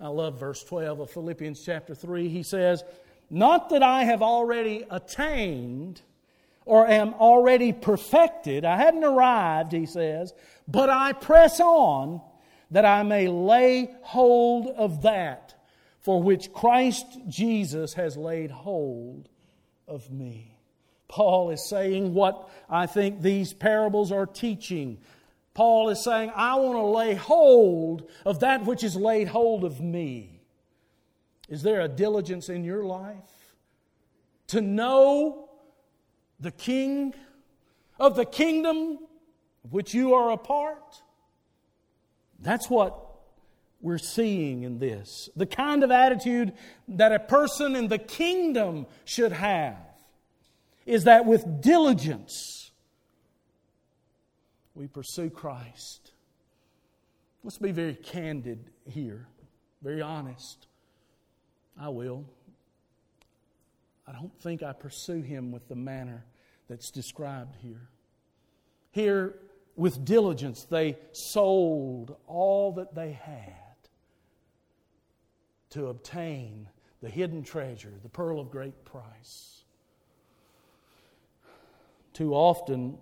I 0.00 0.08
love 0.08 0.38
verse 0.38 0.62
12 0.64 1.00
of 1.00 1.10
Philippians 1.10 1.64
chapter 1.64 1.94
3. 1.94 2.28
He 2.28 2.42
says, 2.42 2.84
Not 3.30 3.70
that 3.70 3.82
I 3.82 4.04
have 4.04 4.22
already 4.22 4.84
attained 4.90 6.02
or 6.66 6.86
am 6.86 7.14
already 7.14 7.72
perfected, 7.72 8.64
I 8.64 8.76
hadn't 8.76 9.04
arrived, 9.04 9.72
he 9.72 9.86
says, 9.86 10.32
but 10.66 10.88
I 10.88 11.12
press 11.12 11.60
on 11.60 12.22
that 12.70 12.86
I 12.86 13.02
may 13.02 13.28
lay 13.28 13.94
hold 14.02 14.68
of 14.68 15.02
that 15.02 15.54
for 16.00 16.22
which 16.22 16.52
Christ 16.52 17.06
Jesus 17.28 17.94
has 17.94 18.16
laid 18.16 18.50
hold 18.50 19.28
of 19.86 20.10
me. 20.10 20.53
Paul 21.08 21.50
is 21.50 21.68
saying 21.68 22.14
what 22.14 22.48
I 22.68 22.86
think 22.86 23.22
these 23.22 23.52
parables 23.52 24.10
are 24.10 24.26
teaching 24.26 24.98
Paul 25.54 25.88
is 25.90 26.02
saying, 26.02 26.32
I 26.34 26.56
want 26.56 26.76
to 26.76 26.82
lay 26.82 27.14
hold 27.14 28.10
of 28.26 28.40
that 28.40 28.64
which 28.64 28.82
is 28.82 28.96
laid 28.96 29.28
hold 29.28 29.64
of 29.64 29.80
me. 29.80 30.40
Is 31.48 31.62
there 31.62 31.80
a 31.80 31.88
diligence 31.88 32.48
in 32.48 32.64
your 32.64 32.84
life 32.84 33.54
to 34.48 34.60
know 34.60 35.48
the 36.40 36.50
King 36.50 37.14
of 38.00 38.16
the 38.16 38.24
kingdom 38.24 38.98
of 39.64 39.72
which 39.72 39.94
you 39.94 40.14
are 40.14 40.32
a 40.32 40.36
part? 40.36 41.02
That's 42.40 42.68
what 42.68 42.98
we're 43.80 43.98
seeing 43.98 44.64
in 44.64 44.80
this. 44.80 45.28
The 45.36 45.46
kind 45.46 45.84
of 45.84 45.92
attitude 45.92 46.52
that 46.88 47.12
a 47.12 47.20
person 47.20 47.76
in 47.76 47.86
the 47.86 47.98
kingdom 47.98 48.86
should 49.04 49.30
have 49.30 49.76
is 50.86 51.04
that 51.04 51.24
with 51.26 51.60
diligence, 51.60 52.70
we 54.74 54.86
pursue 54.86 55.30
Christ. 55.30 56.12
Let's 57.42 57.58
be 57.58 57.72
very 57.72 57.94
candid 57.94 58.70
here, 58.86 59.26
very 59.82 60.02
honest. 60.02 60.66
I 61.78 61.88
will. 61.88 62.24
I 64.06 64.12
don't 64.12 64.36
think 64.40 64.62
I 64.62 64.72
pursue 64.72 65.22
Him 65.22 65.52
with 65.52 65.68
the 65.68 65.76
manner 65.76 66.24
that's 66.68 66.90
described 66.90 67.56
here. 67.62 67.88
Here, 68.92 69.34
with 69.76 70.04
diligence, 70.04 70.64
they 70.64 70.96
sold 71.12 72.16
all 72.26 72.72
that 72.72 72.94
they 72.94 73.12
had 73.12 73.52
to 75.70 75.88
obtain 75.88 76.68
the 77.02 77.08
hidden 77.08 77.42
treasure, 77.42 77.92
the 78.02 78.08
pearl 78.08 78.38
of 78.38 78.50
great 78.50 78.84
price. 78.84 79.63
Too 82.14 82.32
often, 82.32 82.96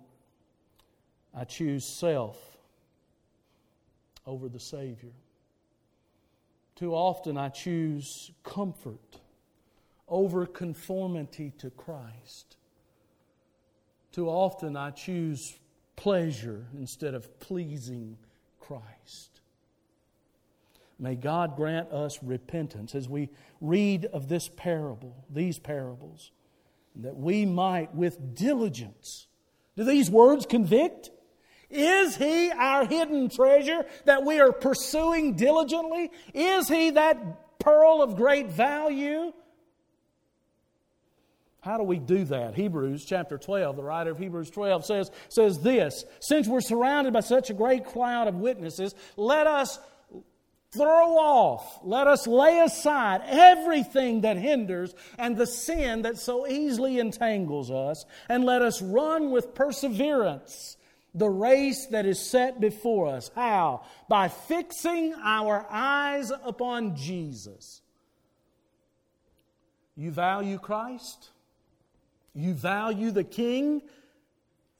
I 1.33 1.45
choose 1.45 1.85
self 1.85 2.57
over 4.25 4.49
the 4.49 4.59
Savior. 4.59 5.13
Too 6.75 6.93
often 6.93 7.37
I 7.37 7.49
choose 7.49 8.31
comfort 8.43 9.19
over 10.07 10.45
conformity 10.45 11.53
to 11.59 11.69
Christ. 11.69 12.57
Too 14.11 14.27
often 14.27 14.75
I 14.75 14.89
choose 14.89 15.57
pleasure 15.95 16.65
instead 16.75 17.13
of 17.13 17.39
pleasing 17.39 18.17
Christ. 18.59 19.41
May 20.97 21.15
God 21.15 21.55
grant 21.55 21.91
us 21.91 22.21
repentance 22.23 22.95
as 22.95 23.07
we 23.07 23.29
read 23.61 24.05
of 24.05 24.27
this 24.27 24.49
parable, 24.49 25.15
these 25.29 25.59
parables, 25.59 26.31
that 26.97 27.15
we 27.15 27.45
might 27.45 27.95
with 27.95 28.35
diligence. 28.35 29.27
Do 29.75 29.83
these 29.83 30.09
words 30.09 30.45
convict? 30.45 31.11
Is 31.69 32.15
He 32.15 32.51
our 32.51 32.85
hidden 32.85 33.29
treasure 33.29 33.85
that 34.05 34.23
we 34.23 34.39
are 34.39 34.51
pursuing 34.51 35.35
diligently? 35.35 36.11
Is 36.33 36.67
He 36.67 36.91
that 36.91 37.59
pearl 37.59 38.01
of 38.01 38.15
great 38.15 38.51
value? 38.51 39.33
How 41.63 41.77
do 41.77 41.83
we 41.83 41.97
do 41.97 42.25
that? 42.25 42.55
Hebrews 42.55 43.05
chapter 43.05 43.37
12, 43.37 43.77
the 43.77 43.83
writer 43.83 44.11
of 44.11 44.19
Hebrews 44.19 44.49
12 44.49 44.85
says, 44.85 45.11
says 45.29 45.59
this 45.59 46.03
Since 46.19 46.47
we're 46.47 46.59
surrounded 46.59 47.13
by 47.13 47.21
such 47.21 47.49
a 47.49 47.53
great 47.53 47.85
cloud 47.85 48.27
of 48.27 48.35
witnesses, 48.35 48.93
let 49.15 49.47
us 49.47 49.79
throw 50.73 51.17
off, 51.17 51.79
let 51.83 52.07
us 52.07 52.27
lay 52.27 52.59
aside 52.59 53.21
everything 53.25 54.21
that 54.21 54.37
hinders 54.37 54.93
and 55.17 55.37
the 55.37 55.47
sin 55.47 56.01
that 56.03 56.17
so 56.17 56.47
easily 56.47 56.99
entangles 56.99 57.71
us, 57.71 58.05
and 58.29 58.43
let 58.43 58.61
us 58.61 58.81
run 58.81 59.31
with 59.31 59.53
perseverance 59.53 60.77
the 61.15 61.29
race 61.29 61.87
that 61.87 62.05
is 62.05 62.19
set 62.19 62.59
before 62.59 63.07
us. 63.07 63.29
How? 63.35 63.83
By 64.09 64.29
fixing 64.29 65.13
our 65.23 65.65
eyes 65.69 66.31
upon 66.43 66.95
Jesus. 66.95 67.81
You 69.95 70.09
value 70.11 70.57
Christ? 70.57 71.29
You 72.33 72.55
value 72.55 73.11
the 73.11 73.23
King 73.23 73.83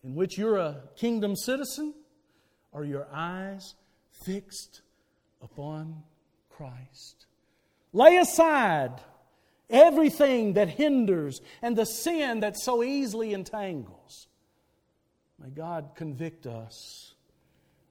in 0.03 0.15
which 0.15 0.37
you're 0.37 0.57
a 0.57 0.81
kingdom 0.95 1.35
citizen? 1.35 1.93
Are 2.73 2.83
your 2.83 3.07
eyes 3.13 3.75
fixed 4.25 4.81
upon 5.43 6.03
Christ? 6.49 7.25
Lay 7.91 8.17
aside 8.17 9.01
everything 9.69 10.53
that 10.53 10.69
hinders 10.69 11.41
and 11.61 11.75
the 11.75 11.85
sin 11.85 12.39
that 12.39 12.57
so 12.57 12.83
easily 12.83 13.33
entangles. 13.33 14.27
May 15.39 15.49
God 15.49 15.91
convict 15.95 16.45
us 16.45 17.13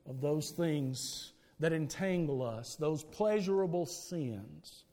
of 0.08 0.20
those 0.20 0.50
things 0.56 1.32
that 1.60 1.72
entangle 1.72 2.42
us, 2.42 2.76
those 2.76 3.04
pleasurable 3.04 3.86
sins. 3.86 4.84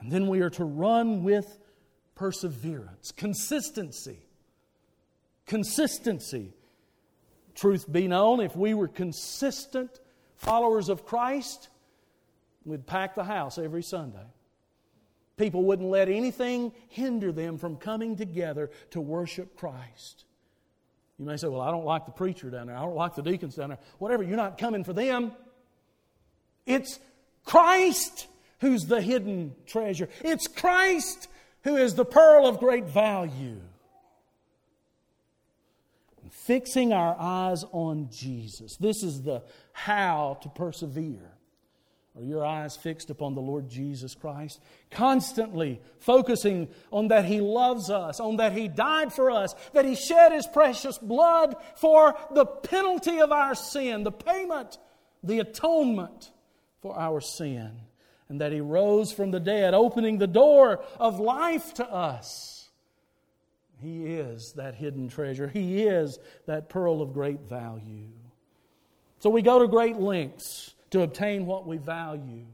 And 0.00 0.12
then 0.12 0.26
we 0.26 0.40
are 0.40 0.50
to 0.50 0.64
run 0.64 1.22
with 1.22 1.58
perseverance, 2.14 3.12
consistency. 3.12 4.18
Consistency. 5.46 6.52
Truth 7.54 7.90
be 7.90 8.08
known, 8.08 8.40
if 8.40 8.54
we 8.54 8.74
were 8.74 8.88
consistent 8.88 10.00
followers 10.36 10.88
of 10.88 11.04
Christ, 11.04 11.68
we'd 12.64 12.86
pack 12.86 13.14
the 13.14 13.24
house 13.24 13.58
every 13.58 13.82
Sunday. 13.82 14.26
People 15.36 15.64
wouldn't 15.64 15.88
let 15.88 16.08
anything 16.08 16.72
hinder 16.88 17.30
them 17.30 17.58
from 17.58 17.76
coming 17.76 18.16
together 18.16 18.70
to 18.90 19.00
worship 19.00 19.56
Christ. 19.56 20.24
You 21.18 21.26
may 21.26 21.36
say, 21.36 21.48
Well, 21.48 21.60
I 21.60 21.70
don't 21.70 21.84
like 21.84 22.06
the 22.06 22.12
preacher 22.12 22.50
down 22.50 22.66
there. 22.66 22.76
I 22.76 22.82
don't 22.82 22.96
like 22.96 23.14
the 23.14 23.22
deacons 23.22 23.54
down 23.54 23.70
there. 23.70 23.78
Whatever, 23.98 24.22
you're 24.22 24.36
not 24.36 24.58
coming 24.58 24.84
for 24.84 24.92
them. 24.92 25.32
It's 26.64 26.98
Christ 27.44 28.26
who's 28.60 28.86
the 28.86 29.00
hidden 29.00 29.54
treasure. 29.66 30.08
It's 30.24 30.46
Christ 30.46 31.28
who 31.62 31.76
is 31.76 31.94
the 31.94 32.04
pearl 32.04 32.46
of 32.46 32.58
great 32.58 32.84
value. 32.84 33.60
Fixing 36.46 36.92
our 36.92 37.16
eyes 37.18 37.64
on 37.72 38.08
Jesus. 38.08 38.76
This 38.76 39.02
is 39.02 39.22
the 39.22 39.42
how 39.72 40.38
to 40.42 40.48
persevere. 40.48 41.32
Are 42.16 42.22
your 42.22 42.46
eyes 42.46 42.76
fixed 42.76 43.10
upon 43.10 43.34
the 43.34 43.40
Lord 43.40 43.68
Jesus 43.68 44.14
Christ? 44.14 44.62
Constantly 44.92 45.80
focusing 45.98 46.68
on 46.92 47.08
that 47.08 47.24
He 47.24 47.40
loves 47.40 47.90
us, 47.90 48.20
on 48.20 48.36
that 48.36 48.52
He 48.52 48.68
died 48.68 49.12
for 49.12 49.28
us, 49.28 49.56
that 49.72 49.84
He 49.84 49.96
shed 49.96 50.30
His 50.30 50.46
precious 50.46 50.98
blood 50.98 51.56
for 51.74 52.14
the 52.32 52.46
penalty 52.46 53.20
of 53.20 53.32
our 53.32 53.56
sin, 53.56 54.04
the 54.04 54.12
payment, 54.12 54.78
the 55.24 55.40
atonement 55.40 56.30
for 56.80 56.96
our 56.96 57.20
sin, 57.20 57.72
and 58.28 58.40
that 58.40 58.52
He 58.52 58.60
rose 58.60 59.10
from 59.10 59.32
the 59.32 59.40
dead, 59.40 59.74
opening 59.74 60.18
the 60.18 60.28
door 60.28 60.84
of 61.00 61.18
life 61.18 61.74
to 61.74 61.90
us. 61.90 62.55
He 63.86 64.04
is 64.04 64.54
that 64.56 64.74
hidden 64.74 65.08
treasure, 65.08 65.46
He 65.46 65.84
is 65.84 66.18
that 66.46 66.68
pearl 66.68 67.00
of 67.00 67.12
great 67.12 67.42
value. 67.42 68.08
So 69.20 69.30
we 69.30 69.42
go 69.42 69.60
to 69.60 69.68
great 69.68 69.96
lengths 69.96 70.74
to 70.90 71.02
obtain 71.02 71.46
what 71.46 71.68
we 71.68 71.76
value. 71.76 72.46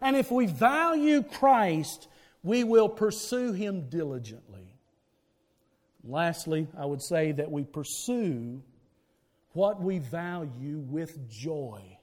And 0.00 0.16
if 0.16 0.32
we 0.32 0.46
value 0.46 1.22
Christ, 1.22 2.08
we 2.42 2.64
will 2.64 2.88
pursue 2.88 3.52
Him 3.52 3.88
diligently. 3.88 4.74
Lastly, 6.02 6.66
I 6.76 6.86
would 6.86 7.02
say 7.02 7.30
that 7.32 7.52
we 7.52 7.62
pursue 7.62 8.60
what 9.52 9.80
we 9.80 10.00
value 10.00 10.78
with 10.78 11.30
joy, 11.30 11.98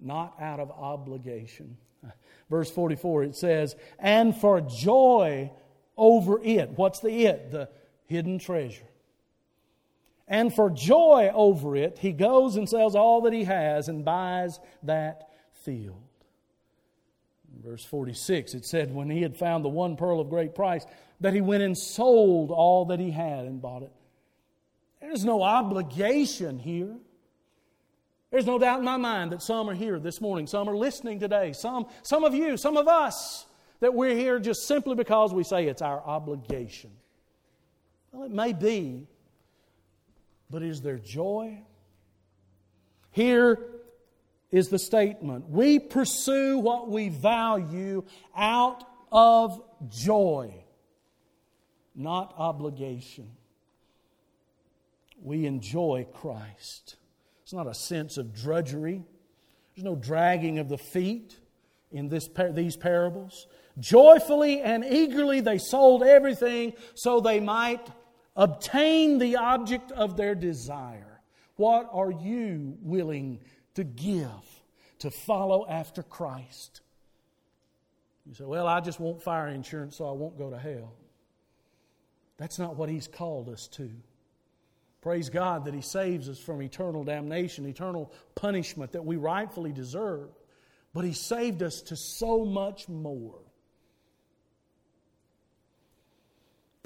not 0.00 0.34
out 0.40 0.60
of 0.60 0.70
obligation. 0.70 1.76
Verse 2.50 2.70
44, 2.70 3.24
it 3.24 3.36
says, 3.36 3.76
And 3.98 4.34
for 4.34 4.62
joy 4.62 5.50
over 5.96 6.40
it. 6.42 6.70
What's 6.70 7.00
the 7.00 7.26
it? 7.26 7.50
The 7.50 7.68
hidden 8.06 8.38
treasure. 8.38 8.86
And 10.28 10.52
for 10.52 10.70
joy 10.70 11.30
over 11.32 11.76
it, 11.76 11.98
he 11.98 12.12
goes 12.12 12.56
and 12.56 12.68
sells 12.68 12.94
all 12.94 13.22
that 13.22 13.32
he 13.32 13.44
has 13.44 13.88
and 13.88 14.04
buys 14.04 14.58
that 14.82 15.28
field. 15.64 16.02
verse 17.62 17.84
46, 17.84 18.54
it 18.54 18.64
said, 18.64 18.92
When 18.94 19.08
he 19.08 19.22
had 19.22 19.36
found 19.36 19.64
the 19.64 19.68
one 19.68 19.96
pearl 19.96 20.20
of 20.20 20.28
great 20.28 20.54
price, 20.54 20.84
that 21.20 21.32
he 21.32 21.40
went 21.40 21.62
and 21.62 21.78
sold 21.78 22.50
all 22.50 22.86
that 22.86 23.00
he 23.00 23.10
had 23.10 23.46
and 23.46 23.62
bought 23.62 23.82
it. 23.82 23.92
There's 25.00 25.24
no 25.24 25.42
obligation 25.42 26.58
here. 26.58 26.94
There's 28.30 28.46
no 28.46 28.58
doubt 28.58 28.80
in 28.80 28.84
my 28.84 28.96
mind 28.96 29.32
that 29.32 29.42
some 29.42 29.70
are 29.70 29.74
here 29.74 30.00
this 30.00 30.20
morning, 30.20 30.46
some 30.46 30.68
are 30.68 30.76
listening 30.76 31.20
today, 31.20 31.52
some, 31.52 31.86
some 32.02 32.24
of 32.24 32.34
you, 32.34 32.56
some 32.56 32.76
of 32.76 32.88
us, 32.88 33.46
that 33.80 33.94
we're 33.94 34.14
here 34.14 34.38
just 34.38 34.66
simply 34.66 34.94
because 34.94 35.32
we 35.34 35.44
say 35.44 35.66
it's 35.66 35.82
our 35.82 36.00
obligation. 36.00 36.90
Well, 38.12 38.24
it 38.24 38.32
may 38.32 38.52
be 38.52 39.06
but 40.50 40.62
is 40.62 40.80
there 40.80 40.98
joy? 40.98 41.58
Here 43.10 43.58
is 44.50 44.68
the 44.68 44.78
statement 44.78 45.48
We 45.48 45.78
pursue 45.78 46.58
what 46.58 46.88
we 46.88 47.08
value 47.08 48.04
out 48.36 48.84
of 49.10 49.60
joy, 49.88 50.54
not 51.94 52.34
obligation. 52.36 53.30
We 55.22 55.46
enjoy 55.46 56.06
Christ. 56.12 56.96
It's 57.42 57.52
not 57.52 57.66
a 57.66 57.74
sense 57.74 58.18
of 58.18 58.34
drudgery, 58.34 59.02
there's 59.74 59.84
no 59.84 59.96
dragging 59.96 60.58
of 60.58 60.68
the 60.68 60.78
feet 60.78 61.38
in 61.92 62.08
this, 62.08 62.28
these 62.52 62.76
parables. 62.76 63.46
Joyfully 63.78 64.62
and 64.62 64.84
eagerly 64.84 65.40
they 65.40 65.58
sold 65.58 66.02
everything 66.02 66.72
so 66.94 67.20
they 67.20 67.40
might 67.40 67.86
obtain 68.34 69.18
the 69.18 69.36
object 69.36 69.92
of 69.92 70.16
their 70.16 70.34
desire. 70.34 71.20
What 71.56 71.88
are 71.92 72.10
you 72.10 72.76
willing 72.82 73.40
to 73.74 73.84
give 73.84 74.26
to 75.00 75.10
follow 75.10 75.66
after 75.68 76.02
Christ? 76.02 76.80
You 78.26 78.34
say, 78.34 78.44
Well, 78.44 78.66
I 78.66 78.80
just 78.80 78.98
want 78.98 79.22
fire 79.22 79.48
insurance 79.48 79.96
so 79.96 80.08
I 80.08 80.12
won't 80.12 80.38
go 80.38 80.50
to 80.50 80.58
hell. 80.58 80.94
That's 82.38 82.58
not 82.58 82.76
what 82.76 82.88
He's 82.88 83.08
called 83.08 83.48
us 83.48 83.68
to. 83.68 83.90
Praise 85.00 85.30
God 85.30 85.66
that 85.66 85.74
He 85.74 85.82
saves 85.82 86.28
us 86.28 86.38
from 86.38 86.60
eternal 86.62 87.04
damnation, 87.04 87.66
eternal 87.66 88.12
punishment 88.34 88.92
that 88.92 89.04
we 89.04 89.16
rightfully 89.16 89.72
deserve. 89.72 90.28
But 90.92 91.04
He 91.04 91.12
saved 91.12 91.62
us 91.62 91.80
to 91.82 91.96
so 91.96 92.44
much 92.44 92.88
more. 92.88 93.38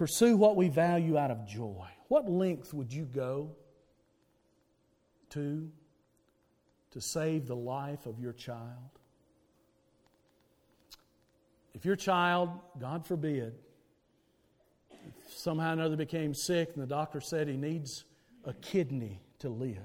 Pursue 0.00 0.34
what 0.34 0.56
we 0.56 0.70
value 0.70 1.18
out 1.18 1.30
of 1.30 1.46
joy. 1.46 1.86
What 2.08 2.26
length 2.26 2.72
would 2.72 2.90
you 2.90 3.04
go 3.04 3.50
to 5.28 5.70
to 6.92 7.00
save 7.02 7.46
the 7.46 7.54
life 7.54 8.06
of 8.06 8.18
your 8.18 8.32
child? 8.32 8.98
If 11.74 11.84
your 11.84 11.96
child, 11.96 12.48
God 12.80 13.06
forbid, 13.06 13.52
somehow 15.28 15.68
or 15.68 15.72
another 15.74 15.96
became 15.96 16.32
sick 16.32 16.70
and 16.72 16.82
the 16.82 16.86
doctor 16.86 17.20
said 17.20 17.46
he 17.46 17.58
needs 17.58 18.06
a 18.46 18.54
kidney 18.54 19.20
to 19.40 19.50
live. 19.50 19.76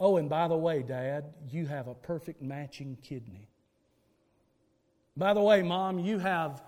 Oh, 0.00 0.16
and 0.16 0.28
by 0.28 0.48
the 0.48 0.56
way, 0.56 0.82
Dad, 0.82 1.26
you 1.48 1.66
have 1.66 1.86
a 1.86 1.94
perfect 1.94 2.42
matching 2.42 2.98
kidney. 3.04 3.50
By 5.16 5.32
the 5.32 5.42
way, 5.42 5.62
Mom, 5.62 6.00
you 6.00 6.18
have 6.18 6.60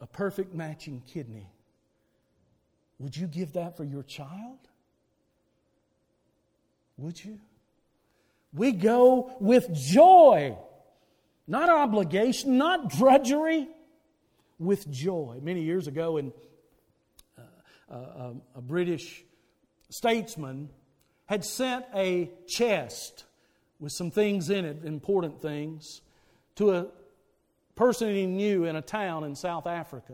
a 0.00 0.06
perfect 0.06 0.54
matching 0.54 1.02
kidney, 1.06 1.46
would 2.98 3.16
you 3.16 3.26
give 3.26 3.54
that 3.54 3.76
for 3.76 3.84
your 3.84 4.02
child? 4.02 4.58
Would 6.96 7.22
you? 7.24 7.38
We 8.52 8.72
go 8.72 9.36
with 9.40 9.72
joy, 9.72 10.56
not 11.46 11.68
obligation, 11.68 12.58
not 12.58 12.90
drudgery, 12.90 13.68
with 14.58 14.88
joy. 14.90 15.38
Many 15.42 15.62
years 15.62 15.86
ago, 15.86 16.18
in 16.18 16.32
uh, 17.38 17.42
uh, 17.90 18.26
um, 18.26 18.42
a 18.54 18.60
British 18.60 19.24
statesman 19.88 20.68
had 21.26 21.44
sent 21.44 21.86
a 21.94 22.30
chest 22.46 23.24
with 23.80 23.92
some 23.92 24.10
things 24.10 24.50
in 24.50 24.64
it, 24.64 24.84
important 24.84 25.40
things, 25.40 26.02
to 26.56 26.72
a 26.72 26.86
person 27.80 28.14
he 28.14 28.26
knew 28.26 28.66
in 28.66 28.76
a 28.76 28.82
town 28.82 29.24
in 29.24 29.34
South 29.34 29.66
Africa. 29.66 30.12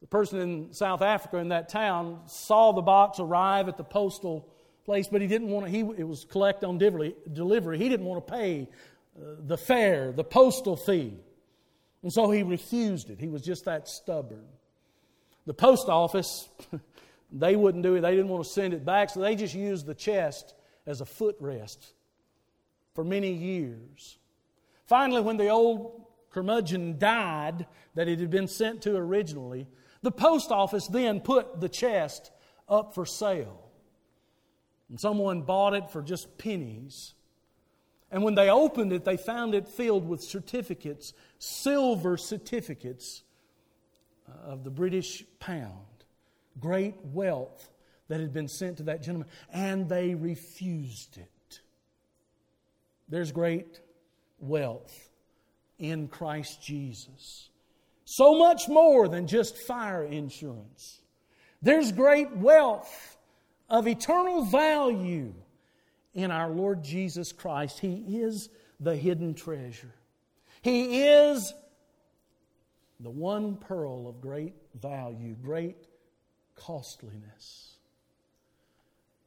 The 0.00 0.06
person 0.06 0.38
in 0.38 0.72
South 0.72 1.02
Africa 1.02 1.38
in 1.38 1.48
that 1.48 1.68
town 1.68 2.20
saw 2.26 2.70
the 2.70 2.80
box 2.80 3.18
arrive 3.18 3.66
at 3.66 3.76
the 3.76 3.82
postal 3.82 4.48
place, 4.84 5.08
but 5.08 5.20
he 5.20 5.26
didn't 5.26 5.48
want 5.48 5.66
to, 5.66 5.72
he, 5.72 5.80
it 5.80 6.06
was 6.06 6.24
collect 6.24 6.62
on 6.62 6.78
delivery. 6.78 7.76
He 7.76 7.88
didn't 7.88 8.06
want 8.06 8.24
to 8.24 8.32
pay 8.32 8.68
uh, 9.20 9.34
the 9.48 9.58
fare, 9.58 10.12
the 10.12 10.22
postal 10.22 10.76
fee. 10.76 11.18
And 12.04 12.12
so 12.12 12.30
he 12.30 12.44
refused 12.44 13.10
it. 13.10 13.18
He 13.18 13.26
was 13.26 13.42
just 13.42 13.64
that 13.64 13.88
stubborn. 13.88 14.44
The 15.44 15.54
post 15.54 15.88
office, 15.88 16.48
they 17.32 17.56
wouldn't 17.56 17.82
do 17.82 17.96
it. 17.96 18.02
They 18.02 18.12
didn't 18.12 18.28
want 18.28 18.44
to 18.44 18.50
send 18.50 18.74
it 18.74 18.84
back, 18.84 19.10
so 19.10 19.18
they 19.18 19.34
just 19.34 19.56
used 19.56 19.86
the 19.86 19.94
chest 19.94 20.54
as 20.86 21.00
a 21.00 21.04
footrest 21.04 21.94
for 22.94 23.02
many 23.02 23.32
years. 23.32 24.18
Finally, 24.86 25.22
when 25.22 25.36
the 25.36 25.48
old 25.48 26.04
curmudgeon 26.30 26.98
died 26.98 27.66
that 27.94 28.08
it 28.08 28.20
had 28.20 28.30
been 28.30 28.48
sent 28.48 28.82
to 28.82 28.96
originally, 28.96 29.66
the 30.02 30.12
post 30.12 30.50
office 30.50 30.86
then 30.86 31.20
put 31.20 31.60
the 31.60 31.68
chest 31.68 32.30
up 32.68 32.94
for 32.94 33.06
sale. 33.06 33.64
And 34.88 34.98
someone 34.98 35.42
bought 35.42 35.74
it 35.74 35.90
for 35.90 36.02
just 36.02 36.38
pennies. 36.38 37.14
And 38.10 38.22
when 38.22 38.34
they 38.34 38.48
opened 38.48 38.92
it, 38.92 39.04
they 39.04 39.16
found 39.16 39.54
it 39.54 39.68
filled 39.68 40.08
with 40.08 40.22
certificates, 40.22 41.12
silver 41.38 42.16
certificates 42.16 43.22
uh, 44.28 44.52
of 44.52 44.64
the 44.64 44.70
British 44.70 45.24
pound. 45.40 45.84
Great 46.58 46.94
wealth 47.04 47.70
that 48.08 48.20
had 48.20 48.32
been 48.32 48.48
sent 48.48 48.78
to 48.78 48.84
that 48.84 49.02
gentleman. 49.02 49.28
And 49.52 49.88
they 49.88 50.14
refused 50.14 51.18
it. 51.18 51.60
There's 53.08 53.32
great 53.32 53.80
wealth 54.38 55.07
in 55.78 56.08
Christ 56.08 56.62
Jesus. 56.62 57.48
So 58.04 58.38
much 58.38 58.68
more 58.68 59.08
than 59.08 59.26
just 59.26 59.56
fire 59.56 60.04
insurance. 60.04 61.00
There's 61.60 61.92
great 61.92 62.34
wealth 62.36 63.18
of 63.68 63.86
eternal 63.86 64.44
value 64.44 65.34
in 66.14 66.30
our 66.30 66.50
Lord 66.50 66.82
Jesus 66.82 67.32
Christ. 67.32 67.80
He 67.80 68.20
is 68.20 68.48
the 68.80 68.96
hidden 68.96 69.34
treasure. 69.34 69.94
He 70.62 71.02
is 71.02 71.52
the 73.00 73.10
one 73.10 73.56
pearl 73.56 74.08
of 74.08 74.20
great 74.20 74.54
value, 74.74 75.34
great 75.34 75.76
costliness. 76.54 77.76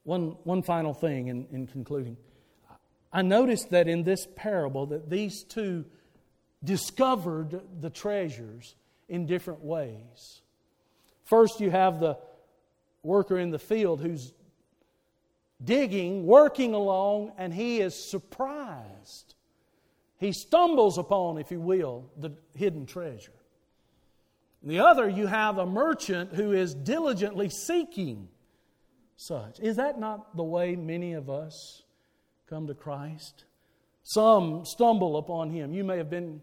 One, 0.04 0.36
one 0.44 0.64
final 0.64 0.94
thing 0.94 1.28
in, 1.28 1.48
in 1.52 1.68
concluding. 1.68 2.18
I 3.14 3.22
noticed 3.22 3.70
that 3.72 3.88
in 3.88 4.04
this 4.04 4.28
parable 4.36 4.88
that 4.88 5.10
these 5.10 5.44
two 5.44 5.86
discovered 6.64 7.62
the 7.80 7.90
treasures 7.90 8.76
in 9.10 9.26
different 9.26 9.64
ways. 9.64 10.42
First, 11.24 11.60
you 11.60 11.72
have 11.72 12.00
the 12.00 12.18
worker 13.04 13.38
in 13.38 13.52
the 13.52 13.60
field 13.60 14.02
who's 14.02 14.34
digging, 15.64 16.26
working 16.26 16.74
along, 16.74 17.34
and 17.38 17.54
he 17.54 17.80
is 17.80 18.10
surprised. 18.10 19.36
He 20.18 20.34
stumbles 20.34 20.98
upon, 20.98 21.38
if 21.38 21.52
you 21.52 21.60
will, 21.60 22.06
the 22.18 22.32
hidden 22.56 22.86
treasure. 22.86 23.32
The 24.64 24.80
other, 24.80 25.10
you 25.10 25.26
have 25.26 25.58
a 25.58 25.66
merchant 25.66 26.34
who 26.34 26.52
is 26.52 26.76
diligently 26.76 27.50
seeking 27.50 28.28
such. 29.16 29.60
Is 29.60 29.78
that 29.78 30.00
not 30.00 30.36
the 30.36 30.44
way 30.44 30.76
many 30.76 31.14
of 31.14 31.30
us 31.30 31.82
come 32.48 32.68
to 32.68 32.76
Christ? 32.76 33.46
Some 34.04 34.64
stumble 34.66 35.18
upon 35.18 35.50
him. 35.50 35.74
You 35.74 35.84
may 35.84 35.98
have 35.98 36.10
been 36.10 36.42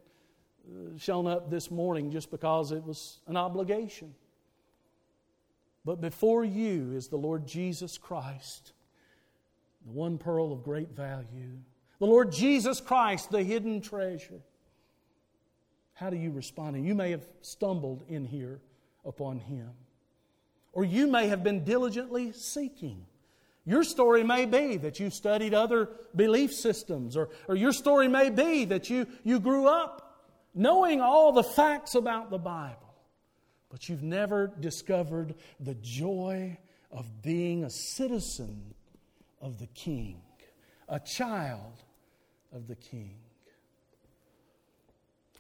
shown 0.99 1.27
up 1.27 1.51
this 1.51 1.71
morning 1.71 2.11
just 2.11 2.31
because 2.31 2.73
it 2.73 2.85
was 2.85 3.19
an 3.27 3.37
obligation. 3.37 4.15
But 5.85 6.01
before 6.01 6.45
you 6.45 6.93
is 6.95 7.09
the 7.09 7.17
Lord 7.17 7.47
Jesus 7.47 7.97
Christ, 7.97 8.73
the 9.87 9.93
one 9.93 10.19
pearl 10.19 10.53
of 10.53 10.63
great 10.63 10.91
value. 10.91 11.59
The 11.99 12.07
Lord 12.07 12.31
Jesus 12.31 12.81
Christ, 12.81 13.31
the 13.31 13.43
hidden 13.43 13.81
treasure. 13.81 14.41
How 15.95 16.11
do 16.11 16.17
you 16.17 16.31
respond? 16.31 16.77
And 16.77 16.87
you 16.87 16.95
may 16.95 17.11
have 17.11 17.25
stumbled 17.41 18.05
in 18.09 18.25
here 18.25 18.61
upon 19.05 19.41
Him. 19.41 19.71
Or 20.73 20.85
you 20.85 21.07
may 21.07 21.29
have 21.29 21.43
been 21.43 21.65
diligently 21.65 22.33
seeking. 22.33 23.07
Your 23.65 23.83
story 23.83 24.23
may 24.23 24.47
be 24.47 24.77
that 24.77 25.01
you 25.01 25.11
studied 25.11 25.55
other 25.55 25.91
belief 26.15 26.55
systems, 26.55 27.17
or, 27.17 27.31
or 27.49 27.57
your 27.57 27.73
story 27.73 28.09
may 28.09 28.31
be 28.31 28.65
that 28.67 28.89
you, 28.89 29.07
you 29.25 29.41
grew 29.41 29.67
up 29.67 30.08
knowing 30.55 31.01
all 31.01 31.33
the 31.33 31.43
facts 31.43 31.95
about 31.95 32.31
the 32.31 32.39
Bible, 32.39 32.95
but 33.71 33.89
you've 33.89 34.03
never 34.03 34.53
discovered 34.61 35.35
the 35.61 35.75
joy 35.75 36.57
of 36.91 37.23
being 37.23 37.65
a 37.65 37.71
citizen 37.71 38.75
of 39.41 39.59
the 39.59 39.67
King, 39.69 40.21
a 40.89 40.99
child 40.99 41.83
of 42.53 42.67
the 42.67 42.77
King. 42.77 43.17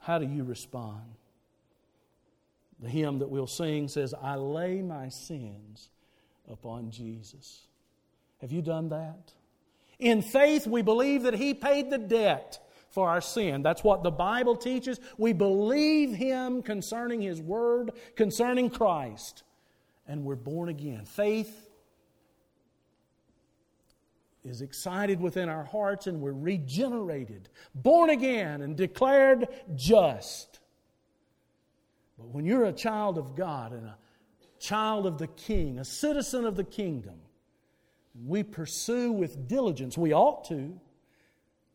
How 0.00 0.18
do 0.18 0.26
you 0.26 0.44
respond? 0.44 1.02
The 2.80 2.88
hymn 2.88 3.18
that 3.18 3.28
we'll 3.28 3.46
sing 3.46 3.88
says, 3.88 4.14
I 4.22 4.36
lay 4.36 4.82
my 4.82 5.08
sins 5.08 5.90
upon 6.48 6.90
Jesus. 6.90 7.66
Have 8.40 8.52
you 8.52 8.62
done 8.62 8.90
that? 8.90 9.32
In 9.98 10.22
faith, 10.22 10.66
we 10.66 10.82
believe 10.82 11.24
that 11.24 11.34
He 11.34 11.54
paid 11.54 11.90
the 11.90 11.98
debt 11.98 12.60
for 12.90 13.08
our 13.08 13.20
sin. 13.20 13.62
That's 13.62 13.84
what 13.84 14.02
the 14.02 14.10
Bible 14.10 14.56
teaches. 14.56 14.98
We 15.16 15.32
believe 15.32 16.12
Him 16.14 16.62
concerning 16.62 17.20
His 17.20 17.40
Word, 17.40 17.92
concerning 18.16 18.70
Christ, 18.70 19.42
and 20.06 20.24
we're 20.24 20.36
born 20.36 20.68
again. 20.68 21.04
Faith 21.04 21.68
is 24.44 24.62
excited 24.62 25.20
within 25.20 25.48
our 25.48 25.64
hearts, 25.64 26.06
and 26.06 26.20
we're 26.20 26.32
regenerated, 26.32 27.48
born 27.74 28.10
again, 28.10 28.62
and 28.62 28.76
declared 28.76 29.48
just. 29.74 30.60
But 32.18 32.28
when 32.28 32.44
you're 32.44 32.64
a 32.64 32.72
child 32.72 33.18
of 33.18 33.36
God 33.36 33.72
and 33.72 33.86
a 33.86 33.96
child 34.58 35.06
of 35.06 35.18
the 35.18 35.26
King, 35.26 35.78
a 35.78 35.84
citizen 35.84 36.44
of 36.44 36.56
the 36.56 36.64
kingdom, 36.64 37.20
we 38.26 38.42
pursue 38.42 39.12
with 39.12 39.46
diligence, 39.46 39.96
we 39.96 40.12
ought 40.12 40.46
to, 40.46 40.80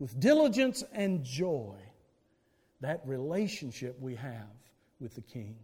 with 0.03 0.19
diligence 0.19 0.83
and 0.91 1.23
joy, 1.23 1.77
that 2.81 2.99
relationship 3.05 3.97
we 4.01 4.15
have 4.15 4.49
with 4.99 5.15
the 5.15 5.21
King. 5.21 5.55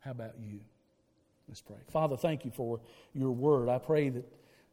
How 0.00 0.10
about 0.10 0.32
you? 0.40 0.58
Let's 1.46 1.60
pray. 1.60 1.76
Father, 1.86 2.16
thank 2.16 2.44
you 2.44 2.50
for 2.50 2.80
your 3.14 3.30
word. 3.30 3.68
I 3.68 3.78
pray 3.78 4.08
that 4.08 4.24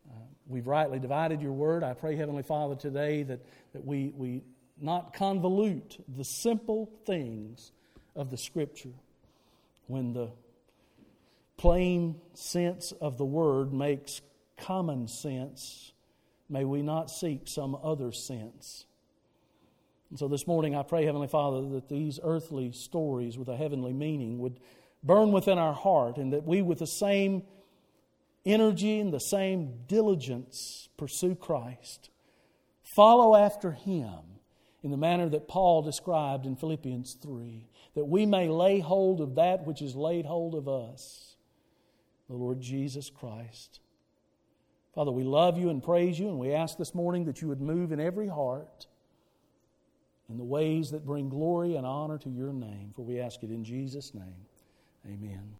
uh, 0.09 0.15
we've 0.47 0.65
rightly 0.65 0.97
divided 0.97 1.43
your 1.43 1.51
word. 1.51 1.83
I 1.83 1.93
pray, 1.93 2.15
Heavenly 2.15 2.41
Father, 2.41 2.73
today 2.73 3.21
that, 3.21 3.45
that 3.73 3.85
we, 3.85 4.11
we 4.17 4.41
not 4.81 5.13
convolute 5.13 6.01
the 6.17 6.25
simple 6.25 6.89
things 7.05 7.71
of 8.15 8.31
the 8.31 8.37
Scripture 8.37 8.95
when 9.85 10.11
the 10.13 10.31
plain 11.57 12.15
sense 12.33 12.93
of 12.93 13.19
the 13.19 13.25
word 13.25 13.71
makes 13.71 14.21
common 14.57 15.07
sense, 15.07 15.93
may 16.49 16.63
we 16.63 16.81
not 16.81 17.09
seek 17.09 17.47
some 17.47 17.75
other 17.83 18.11
sense. 18.11 18.85
And 20.09 20.19
so 20.19 20.27
this 20.27 20.47
morning 20.47 20.75
I 20.75 20.83
pray, 20.83 21.05
Heavenly 21.05 21.27
Father, 21.27 21.67
that 21.69 21.89
these 21.89 22.19
earthly 22.23 22.71
stories 22.71 23.37
with 23.37 23.49
a 23.49 23.57
heavenly 23.57 23.93
meaning 23.93 24.39
would 24.39 24.59
burn 25.03 25.31
within 25.31 25.57
our 25.57 25.73
heart 25.73 26.17
and 26.17 26.33
that 26.33 26.45
we, 26.45 26.61
with 26.61 26.79
the 26.79 26.87
same 26.87 27.43
energy 28.45 28.99
and 28.99 29.11
the 29.11 29.19
same 29.19 29.79
diligence, 29.87 30.89
pursue 30.97 31.35
Christ. 31.35 32.09
Follow 32.95 33.35
after 33.35 33.71
Him 33.71 34.19
in 34.83 34.91
the 34.91 34.97
manner 34.97 35.27
that 35.29 35.47
Paul 35.47 35.81
described 35.81 36.45
in 36.45 36.55
Philippians 36.55 37.17
3, 37.21 37.67
that 37.95 38.05
we 38.05 38.25
may 38.27 38.47
lay 38.47 38.79
hold 38.79 39.19
of 39.19 39.35
that 39.35 39.65
which 39.65 39.81
is 39.81 39.95
laid 39.95 40.25
hold 40.25 40.53
of 40.53 40.67
us, 40.67 41.35
the 42.29 42.35
Lord 42.35 42.61
Jesus 42.61 43.09
Christ. 43.09 43.79
Father, 44.95 45.11
we 45.11 45.23
love 45.23 45.57
you 45.57 45.69
and 45.69 45.83
praise 45.83 46.17
you, 46.17 46.29
and 46.29 46.39
we 46.39 46.53
ask 46.53 46.77
this 46.77 46.95
morning 46.95 47.25
that 47.25 47.41
you 47.41 47.49
would 47.49 47.61
move 47.61 47.91
in 47.91 47.99
every 47.99 48.29
heart 48.29 48.87
in 50.29 50.37
the 50.37 50.43
ways 50.43 50.91
that 50.91 51.05
bring 51.05 51.27
glory 51.27 51.75
and 51.75 51.85
honor 51.85 52.17
to 52.17 52.29
your 52.29 52.53
name. 52.53 52.93
For 52.95 53.03
we 53.03 53.19
ask 53.19 53.43
it 53.43 53.51
in 53.51 53.63
Jesus' 53.63 54.13
name. 54.13 54.45
Amen. 55.05 55.55